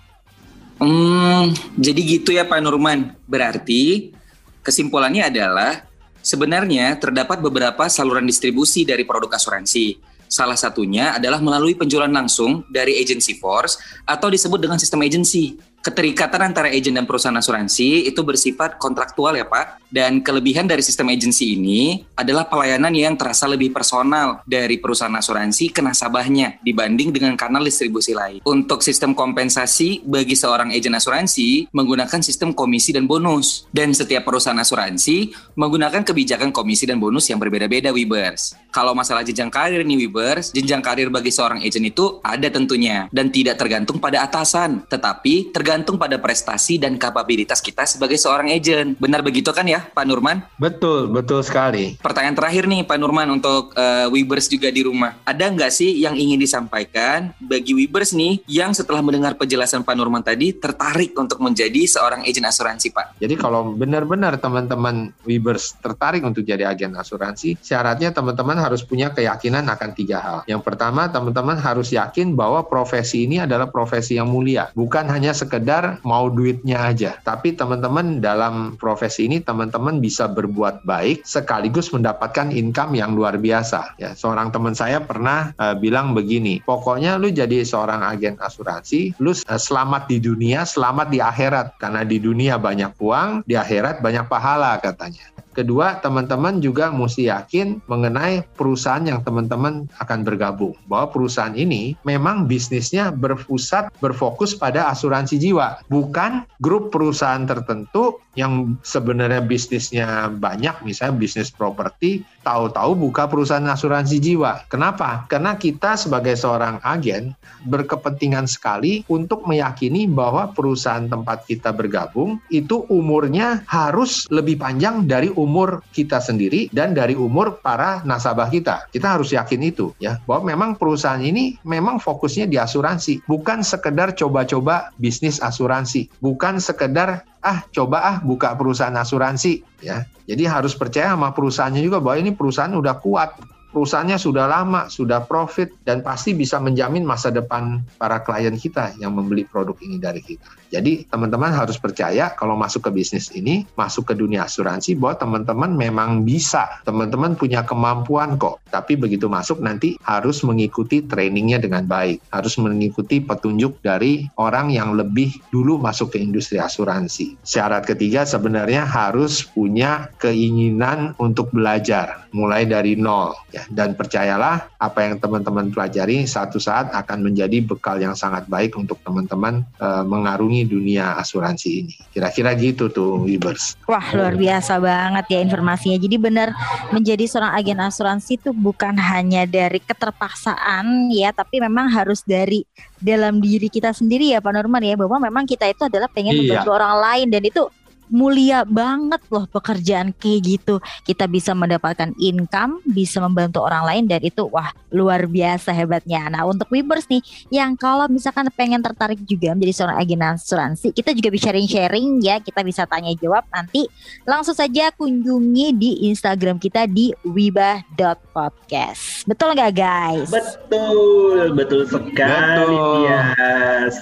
Hmm, 0.79 1.51
jadi 1.75 1.99
gitu 1.99 2.31
ya 2.31 2.47
Pak 2.47 2.59
Nurman. 2.63 3.11
Berarti 3.27 4.15
kesimpulannya 4.63 5.27
adalah 5.27 5.83
sebenarnya 6.23 6.95
terdapat 6.95 7.43
beberapa 7.43 7.87
saluran 7.91 8.23
distribusi 8.23 8.87
dari 8.87 9.03
produk 9.03 9.35
asuransi. 9.35 9.99
Salah 10.29 10.55
satunya 10.55 11.17
adalah 11.17 11.41
melalui 11.41 11.73
penjualan 11.73 12.09
langsung 12.09 12.61
dari 12.69 12.95
agency 13.01 13.35
force 13.41 13.81
atau 14.05 14.29
disebut 14.29 14.61
dengan 14.61 14.77
sistem 14.77 15.01
agency 15.01 15.57
keterikatan 15.79 16.51
antara 16.51 16.67
agen 16.69 16.95
dan 16.99 17.05
perusahaan 17.07 17.35
asuransi 17.35 18.07
itu 18.07 18.21
bersifat 18.23 18.77
kontraktual 18.77 19.35
ya 19.35 19.47
Pak. 19.47 19.81
Dan 19.89 20.21
kelebihan 20.21 20.69
dari 20.69 20.85
sistem 20.85 21.09
agensi 21.09 21.57
ini 21.57 22.05
adalah 22.13 22.45
pelayanan 22.45 22.93
yang 22.93 23.17
terasa 23.17 23.49
lebih 23.49 23.73
personal 23.73 24.45
dari 24.45 24.77
perusahaan 24.77 25.13
asuransi 25.13 25.73
ke 25.73 25.81
nasabahnya 25.81 26.61
dibanding 26.61 27.09
dengan 27.09 27.33
kanal 27.33 27.65
distribusi 27.65 28.13
lain. 28.13 28.45
Untuk 28.45 28.85
sistem 28.85 29.17
kompensasi 29.17 30.05
bagi 30.05 30.37
seorang 30.37 30.69
agen 30.69 30.93
asuransi 30.93 31.73
menggunakan 31.73 32.21
sistem 32.21 32.53
komisi 32.53 32.93
dan 32.93 33.09
bonus. 33.09 33.65
Dan 33.73 33.97
setiap 33.97 34.29
perusahaan 34.29 34.61
asuransi 34.61 35.33
menggunakan 35.57 36.05
kebijakan 36.05 36.53
komisi 36.53 36.85
dan 36.85 37.01
bonus 37.01 37.25
yang 37.33 37.41
berbeda-beda 37.41 37.89
Webers. 37.89 38.53
Kalau 38.79 38.95
masalah 38.95 39.27
jenjang 39.27 39.51
karir 39.51 39.83
nih 39.83 40.07
Webers, 40.07 40.55
jenjang 40.55 40.79
karir 40.79 41.11
bagi 41.11 41.35
seorang 41.35 41.59
agen 41.59 41.83
itu 41.83 42.23
ada 42.23 42.47
tentunya 42.47 43.11
dan 43.11 43.27
tidak 43.27 43.59
tergantung 43.59 43.99
pada 43.99 44.23
atasan, 44.23 44.87
tetapi 44.87 45.51
tergantung 45.51 45.99
pada 45.99 46.15
prestasi 46.15 46.79
dan 46.79 46.95
kapabilitas 46.95 47.59
kita 47.59 47.83
sebagai 47.83 48.15
seorang 48.15 48.47
agent. 48.47 48.95
Benar 48.95 49.19
begitu 49.19 49.51
kan 49.51 49.67
ya, 49.67 49.83
Pak 49.83 50.07
Nurman? 50.07 50.47
Betul, 50.55 51.11
betul 51.11 51.43
sekali. 51.43 51.99
Pertanyaan 51.99 52.39
terakhir 52.39 52.71
nih, 52.71 52.87
Pak 52.87 52.97
Nurman, 53.03 53.27
untuk 53.35 53.75
uh, 53.75 54.07
Webers 54.15 54.47
juga 54.47 54.71
di 54.71 54.79
rumah. 54.87 55.19
Ada 55.27 55.51
nggak 55.51 55.71
sih 55.75 55.99
yang 55.99 56.15
ingin 56.15 56.39
disampaikan 56.39 57.35
bagi 57.35 57.75
Webers 57.75 58.15
nih 58.15 58.47
yang 58.47 58.71
setelah 58.71 59.03
mendengar 59.03 59.35
penjelasan 59.35 59.83
Pak 59.83 59.95
Nurman 59.99 60.23
tadi 60.23 60.55
tertarik 60.55 61.11
untuk 61.19 61.43
menjadi 61.43 61.83
seorang 61.83 62.23
agent 62.23 62.47
asuransi, 62.47 62.95
Pak? 62.95 63.19
Jadi 63.19 63.35
kalau 63.35 63.75
benar-benar 63.75 64.39
teman-teman 64.39 65.11
Webers 65.27 65.75
tertarik 65.83 66.23
untuk 66.23 66.47
jadi 66.47 66.63
agen 66.63 66.95
asuransi, 66.95 67.59
syaratnya 67.59 68.15
teman-teman 68.15 68.68
harus 68.68 68.68
punya 68.85 69.09
keyakinan 69.09 69.65
akan 69.65 69.89
tiga 69.97 70.21
hal. 70.21 70.37
Yang 70.45 70.61
pertama, 70.61 71.09
teman-teman 71.09 71.57
harus 71.57 71.89
yakin 71.89 72.37
bahwa 72.37 72.61
profesi 72.67 73.25
ini 73.25 73.41
adalah 73.41 73.71
profesi 73.71 74.21
yang 74.21 74.29
mulia, 74.29 74.69
bukan 74.77 75.09
hanya 75.09 75.33
sekedar 75.33 75.97
mau 76.05 76.29
duitnya 76.29 76.85
aja. 76.85 77.17
Tapi 77.25 77.57
teman-teman 77.57 78.21
dalam 78.21 78.75
profesi 78.77 79.25
ini 79.25 79.41
teman-teman 79.41 79.97
bisa 79.97 80.29
berbuat 80.29 80.85
baik 80.85 81.25
sekaligus 81.25 81.89
mendapatkan 81.89 82.53
income 82.53 82.93
yang 82.93 83.17
luar 83.17 83.39
biasa. 83.39 83.97
Ya, 83.97 84.13
seorang 84.13 84.53
teman 84.53 84.77
saya 84.77 85.01
pernah 85.01 85.55
uh, 85.57 85.73
bilang 85.73 86.13
begini, 86.13 86.61
pokoknya 86.67 87.17
lu 87.17 87.33
jadi 87.33 87.65
seorang 87.65 88.05
agen 88.05 88.37
asuransi, 88.37 89.17
lu 89.17 89.31
uh, 89.33 89.59
selamat 89.59 90.11
di 90.11 90.17
dunia, 90.21 90.67
selamat 90.67 91.07
di 91.09 91.19
akhirat 91.23 91.79
karena 91.79 92.01
di 92.03 92.17
dunia 92.19 92.59
banyak 92.59 92.93
uang, 92.99 93.47
di 93.47 93.55
akhirat 93.55 94.03
banyak 94.03 94.25
pahala 94.27 94.77
katanya. 94.77 95.38
Kedua, 95.59 95.99
teman-teman 95.99 96.63
juga 96.63 96.87
mesti 96.87 97.27
yakin 97.27 97.83
mengenai 97.83 98.47
perusahaan 98.55 99.03
yang 99.03 99.19
teman-teman 99.27 99.91
akan 99.99 100.23
bergabung. 100.23 100.71
Bahwa 100.87 101.11
perusahaan 101.11 101.51
ini 101.51 101.99
memang 102.07 102.47
bisnisnya 102.47 103.11
berpusat, 103.11 103.91
berfokus 103.99 104.55
pada 104.55 104.87
asuransi 104.87 105.35
jiwa. 105.35 105.83
Bukan 105.91 106.47
grup 106.63 106.95
perusahaan 106.95 107.43
tertentu 107.43 108.23
yang 108.39 108.79
sebenarnya 108.87 109.43
bisnisnya 109.43 110.31
banyak, 110.31 110.87
misalnya 110.87 111.19
bisnis 111.19 111.51
properti, 111.51 112.23
tahu-tahu 112.39 112.95
buka 112.95 113.27
perusahaan 113.27 113.67
asuransi 113.67 114.15
jiwa. 114.23 114.63
Kenapa? 114.71 115.27
Karena 115.27 115.59
kita 115.59 115.99
sebagai 115.99 116.39
seorang 116.39 116.79
agen 116.79 117.35
berkepentingan 117.67 118.47
sekali 118.47 119.03
untuk 119.11 119.43
meyakini 119.43 120.07
bahwa 120.07 120.55
perusahaan 120.55 121.03
tempat 121.03 121.43
kita 121.43 121.75
bergabung 121.75 122.39
itu 122.47 122.87
umurnya 122.87 123.67
harus 123.67 124.23
lebih 124.31 124.55
panjang 124.55 125.03
dari 125.03 125.27
umur 125.35 125.83
kita 125.91 126.23
sendiri 126.23 126.71
dan 126.71 126.95
dari 126.95 127.19
umur 127.19 127.59
para 127.59 127.99
nasabah 128.07 128.47
kita. 128.47 128.87
Kita 128.87 129.19
harus 129.19 129.35
yakin 129.35 129.59
itu 129.67 129.91
ya 129.99 130.15
bahwa 130.23 130.55
memang 130.55 130.69
perusahaan 130.79 131.19
ini 131.19 131.59
memang 131.67 131.99
fokusnya 131.99 132.47
di 132.47 132.55
asuransi, 132.55 133.27
bukan 133.27 133.59
sekedar 133.59 134.15
coba-coba 134.15 134.95
bisnis 134.95 135.43
asuransi, 135.43 136.07
bukan 136.23 136.63
sekedar 136.63 137.27
ah 137.39 137.63
coba 137.71 137.97
ah 138.03 138.17
buka 138.19 138.55
perusahaan 138.55 138.95
asuransi 138.95 139.63
ya. 139.79 140.03
Jadi 140.27 140.43
harus 140.45 140.75
percaya 140.75 141.15
sama 141.15 141.31
perusahaannya 141.33 141.81
juga 141.81 141.97
bahwa 142.03 142.17
ini 142.21 142.31
perusahaan 142.35 142.71
udah 142.71 142.95
kuat 142.99 143.39
perusahaannya 143.71 144.17
sudah 144.17 144.45
lama, 144.49 144.89
sudah 144.89 145.23
profit, 145.25 145.71
dan 145.85 146.01
pasti 146.01 146.33
bisa 146.33 146.57
menjamin 146.57 147.05
masa 147.05 147.29
depan 147.29 147.81
para 147.97 148.21
klien 148.21 148.57
kita 148.57 148.93
yang 148.97 149.15
membeli 149.15 149.45
produk 149.45 149.77
ini 149.81 150.01
dari 150.01 150.21
kita. 150.21 150.59
Jadi 150.69 151.09
teman-teman 151.09 151.49
harus 151.49 151.81
percaya 151.81 152.29
kalau 152.37 152.53
masuk 152.53 152.89
ke 152.89 153.01
bisnis 153.01 153.33
ini, 153.33 153.65
masuk 153.73 154.13
ke 154.13 154.13
dunia 154.13 154.45
asuransi 154.45 154.93
bahwa 154.93 155.17
teman-teman 155.17 155.73
memang 155.73 156.21
bisa, 156.21 156.69
teman-teman 156.85 157.33
punya 157.33 157.65
kemampuan 157.65 158.37
kok. 158.37 158.61
Tapi 158.69 158.93
begitu 158.93 159.25
masuk 159.25 159.65
nanti 159.65 159.97
harus 160.05 160.45
mengikuti 160.45 161.01
trainingnya 161.01 161.57
dengan 161.57 161.89
baik, 161.89 162.21
harus 162.29 162.53
mengikuti 162.61 163.17
petunjuk 163.17 163.81
dari 163.81 164.29
orang 164.37 164.69
yang 164.69 164.93
lebih 164.93 165.33
dulu 165.49 165.81
masuk 165.81 166.13
ke 166.13 166.21
industri 166.21 166.61
asuransi. 166.61 167.33
Syarat 167.41 167.89
ketiga 167.89 168.29
sebenarnya 168.29 168.85
harus 168.85 169.41
punya 169.41 170.13
keinginan 170.21 171.17
untuk 171.17 171.49
belajar, 171.49 172.29
mulai 172.29 172.69
dari 172.69 172.93
nol. 172.93 173.33
Ya, 173.49 173.58
dan 173.67 173.93
percayalah 173.93 174.71
apa 174.79 174.99
yang 175.03 175.19
teman-teman 175.19 175.69
pelajari 175.69 176.23
satu 176.23 176.57
saat 176.57 176.89
akan 176.95 177.27
menjadi 177.27 177.61
bekal 177.61 177.99
yang 177.99 178.15
sangat 178.15 178.47
baik 178.47 178.73
untuk 178.73 178.97
teman-teman 179.03 179.61
eh, 179.77 180.03
mengarungi 180.07 180.63
dunia 180.65 181.19
asuransi 181.19 181.69
ini. 181.69 181.93
Kira-kira 182.15 182.55
gitu 182.55 182.87
tuh, 182.89 183.27
Wibers. 183.27 183.75
Wah 183.85 184.03
luar 184.15 184.33
biasa 184.39 184.79
banget 184.79 185.25
ya 185.29 185.39
informasinya. 185.43 185.99
Jadi 185.99 186.15
benar 186.17 186.55
menjadi 186.89 187.27
seorang 187.29 187.53
agen 187.53 187.79
asuransi 187.83 188.39
itu 188.39 188.49
bukan 188.55 188.95
hanya 188.97 189.43
dari 189.45 189.83
keterpaksaan 189.83 191.11
ya, 191.13 191.29
tapi 191.35 191.59
memang 191.59 191.91
harus 191.91 192.23
dari 192.23 192.63
dalam 192.99 193.39
diri 193.39 193.71
kita 193.71 193.95
sendiri 193.95 194.35
ya 194.35 194.39
Pak 194.43 194.51
Norman 194.55 194.83
ya, 194.83 194.95
bahwa 194.99 195.19
memang 195.19 195.47
kita 195.47 195.67
itu 195.67 195.85
adalah 195.87 196.07
pengen 196.11 196.35
Iya. 196.35 196.61
membantu 196.63 196.71
orang 196.71 196.93
lain 196.99 197.27
dan 197.31 197.41
itu 197.43 197.61
mulia 198.09 198.65
banget 198.65 199.21
loh 199.29 199.45
pekerjaan 199.49 200.13
kayak 200.17 200.41
gitu. 200.45 200.81
Kita 201.05 201.29
bisa 201.29 201.53
mendapatkan 201.53 202.13
income, 202.17 202.81
bisa 202.85 203.21
membantu 203.21 203.61
orang 203.65 203.85
lain 203.85 204.07
dan 204.09 204.21
itu 204.25 204.49
wah 204.49 204.73
luar 204.89 205.29
biasa 205.29 205.73
hebatnya. 205.73 206.29
Nah 206.29 206.45
untuk 206.45 206.69
Wibers 206.73 207.05
nih 207.09 207.21
yang 207.53 207.77
kalau 207.77 208.07
misalkan 208.09 208.49
pengen 208.53 208.81
tertarik 208.81 209.21
juga 209.25 209.53
menjadi 209.53 209.73
seorang 209.73 209.97
agen 210.01 210.21
asuransi, 210.23 210.91
kita 210.93 211.13
juga 211.13 211.29
bisa 211.33 211.49
sharing-sharing 211.49 212.21
ya, 212.21 212.37
kita 212.37 212.61
bisa 212.61 212.85
tanya 212.85 213.09
jawab 213.17 213.41
nanti 213.49 213.89
langsung 214.21 214.53
saja 214.53 214.93
kunjungi 214.93 215.73
di 215.73 216.05
Instagram 216.13 216.61
kita 216.61 216.85
di 216.85 217.09
wibah.podcast. 217.25 219.25
Betul 219.25 219.57
nggak 219.57 219.73
guys? 219.73 220.29
Betul, 220.29 221.57
betul 221.57 221.89
sekali, 221.89 222.69
Betul. 222.69 223.09
Tias. 223.09 223.97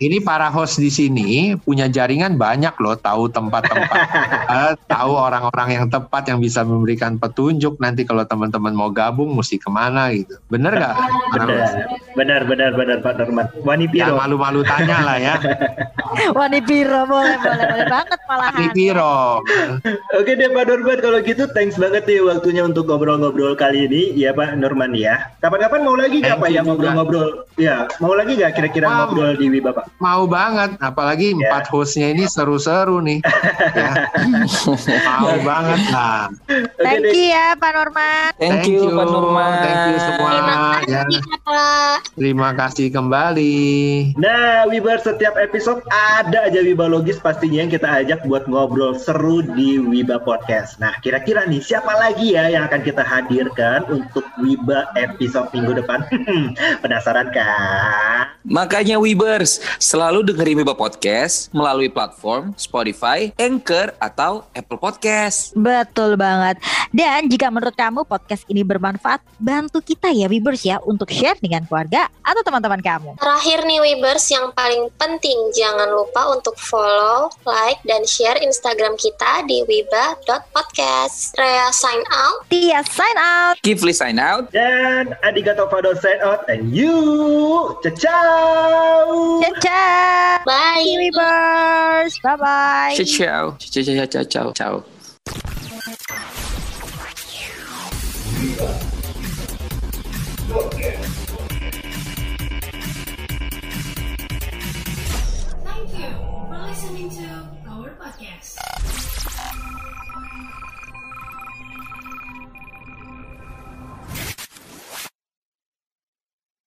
Ini 0.00 0.24
para 0.24 0.48
host 0.48 0.80
di 0.80 0.88
sini 0.88 1.52
punya 1.60 1.84
jaringan 1.84 2.40
banyak 2.40 2.72
loh, 2.80 2.96
tahu 2.96 3.28
tempat-tempat, 3.40 4.00
eh, 4.60 4.72
tahu 4.84 5.12
orang-orang 5.16 5.68
yang 5.80 5.86
tepat 5.88 6.28
yang 6.28 6.38
bisa 6.38 6.60
memberikan 6.60 7.16
petunjuk. 7.16 7.80
Nanti 7.80 8.04
kalau 8.04 8.28
teman-teman 8.28 8.76
mau 8.76 8.92
gabung, 8.92 9.32
mesti 9.32 9.56
ke 9.56 9.72
mana 9.72 10.12
gitu. 10.12 10.36
Bener 10.52 10.76
nggak? 10.76 10.94
Benar, 11.32 11.48
benar, 12.12 12.40
benar, 12.44 12.70
benar, 12.76 12.96
Pak 13.00 13.12
Norman. 13.16 13.46
Wani 13.64 13.86
Piro. 13.88 14.12
malu-malu 14.14 14.60
tanya 14.68 15.00
lah 15.00 15.16
ya. 15.16 15.34
Wani 16.38 16.60
Piro 16.60 17.04
boleh 17.04 17.36
boleh 17.38 17.64
boleh 17.66 17.86
banget 17.88 18.18
malahan. 18.26 18.58
Ini 18.58 18.66
Piro. 18.70 19.40
Oke 20.14 20.32
deh 20.34 20.48
Pak 20.48 20.64
Norman, 20.66 20.98
kalau 20.98 21.18
gitu 21.20 21.44
thanks 21.52 21.76
banget 21.76 22.04
nih 22.04 22.20
waktunya 22.20 22.62
untuk 22.62 22.86
ngobrol-ngobrol 22.86 23.54
kali 23.54 23.86
ini, 23.86 24.02
ya 24.14 24.30
Pak 24.30 24.56
Norman 24.56 24.92
ya. 24.92 25.30
Kapan-kapan 25.38 25.80
mau 25.82 25.94
lagi 25.94 26.18
nggak 26.18 26.36
Thank 26.36 26.42
Pak 26.42 26.50
you 26.50 26.56
ya 26.56 26.62
ngobrol-ngobrol? 26.62 27.28
Ya, 27.56 27.76
mau 27.98 28.14
lagi 28.14 28.32
nggak 28.34 28.52
kira-kira 28.54 28.86
Mau. 28.86 28.96
ngobrol 29.06 29.32
di 29.36 29.46
Wiba 29.48 29.70
Pak? 29.72 29.84
Mau 29.98 30.24
banget, 30.24 30.70
apalagi 30.78 31.32
Ya. 31.32 31.52
empat 31.52 31.64
hostnya 31.70 32.10
ini 32.10 32.24
seru-seru 32.26 32.98
nih. 33.00 33.20
ya. 33.78 33.92
Mau 35.20 35.36
banget 35.40 35.80
lah. 35.90 36.28
Thank 36.76 37.12
you 37.12 37.26
ya 37.28 37.54
Pak 37.54 37.70
Norman. 37.72 38.30
Thank, 38.36 38.66
you, 38.66 38.88
Pak 38.88 39.06
Nurman. 39.06 39.52
Thank 39.60 39.80
you 39.86 39.96
semua. 39.98 40.28
Terima 40.30 40.56
Ya. 40.80 41.02
kasih 41.04 41.20
Pak. 41.44 41.96
Terima 42.16 42.48
kasih 42.52 42.86
kembali. 42.90 43.58
Nah, 44.16 44.64
Wibar 44.66 44.98
setiap 44.98 45.36
episode 45.36 45.80
ada 46.00 46.48
aja 46.48 46.60
Wiba 46.64 46.88
Logis 46.88 47.20
pastinya 47.20 47.60
yang 47.60 47.68
kita 47.68 47.84
ajak 47.84 48.24
buat 48.24 48.48
ngobrol 48.48 48.96
seru 48.96 49.44
di 49.44 49.76
Wiba 49.76 50.16
Podcast. 50.16 50.80
Nah, 50.80 50.96
kira-kira 51.04 51.44
nih 51.44 51.60
siapa 51.60 51.92
lagi 51.92 52.32
ya 52.32 52.48
yang 52.48 52.64
akan 52.64 52.80
kita 52.80 53.04
hadirkan 53.04 53.84
untuk 53.92 54.24
Wiba 54.40 54.88
episode 54.96 55.52
minggu 55.52 55.76
depan? 55.76 56.00
Penasaran 56.82 57.28
kan? 57.36 58.32
Makanya 58.48 58.96
Webers, 58.96 59.60
selalu 59.76 60.24
dengerin 60.24 60.64
Wiba 60.64 60.72
Podcast 60.72 61.52
melalui 61.52 61.92
platform 61.92 62.56
Spotify, 62.56 63.28
Anchor, 63.36 63.92
atau 64.00 64.48
Apple 64.56 64.80
Podcast. 64.80 65.52
Betul 65.52 66.16
banget. 66.16 66.56
Dan 66.90 67.28
jika 67.28 67.52
menurut 67.52 67.76
kamu 67.76 68.08
podcast 68.08 68.48
ini 68.48 68.64
bermanfaat, 68.64 69.20
bantu 69.36 69.84
kita 69.84 70.08
ya 70.10 70.26
Wibers 70.26 70.64
ya 70.64 70.80
untuk 70.82 71.12
share 71.12 71.36
dengan 71.38 71.68
keluarga 71.68 72.08
atau 72.24 72.40
teman-teman 72.40 72.80
kamu. 72.80 73.10
Terakhir 73.20 73.68
nih 73.68 73.78
Webers 73.78 74.24
yang 74.32 74.50
paling 74.56 74.88
penting 74.96 75.38
jangan 75.52 75.89
lupa 75.90 76.30
untuk 76.32 76.54
follow, 76.56 77.28
like, 77.44 77.82
dan 77.84 78.06
share 78.06 78.38
Instagram 78.38 78.94
kita 78.96 79.44
di 79.44 79.66
wiba.podcast. 79.66 81.34
Rea 81.36 81.68
sign 81.74 82.02
out. 82.08 82.46
Tia 82.48 82.80
sign 82.86 83.16
out. 83.18 83.54
Kifli 83.60 83.92
sign 83.92 84.22
out. 84.22 84.48
Dan 84.54 85.12
Adigato 85.26 85.66
Fado 85.68 85.92
sign 85.98 86.22
out 86.22 86.46
and 86.46 86.70
you 86.72 86.94
ciao. 87.98 89.42
Ciao. 89.60 90.40
Bye. 90.46 90.86
Wibers. 90.86 92.14
Bye 92.22 92.36
bye. 92.36 92.94
Ciao, 92.96 93.58
ciao, 93.58 94.06
ciao, 94.06 94.24
ciao, 94.24 94.52
ciao, 94.52 94.84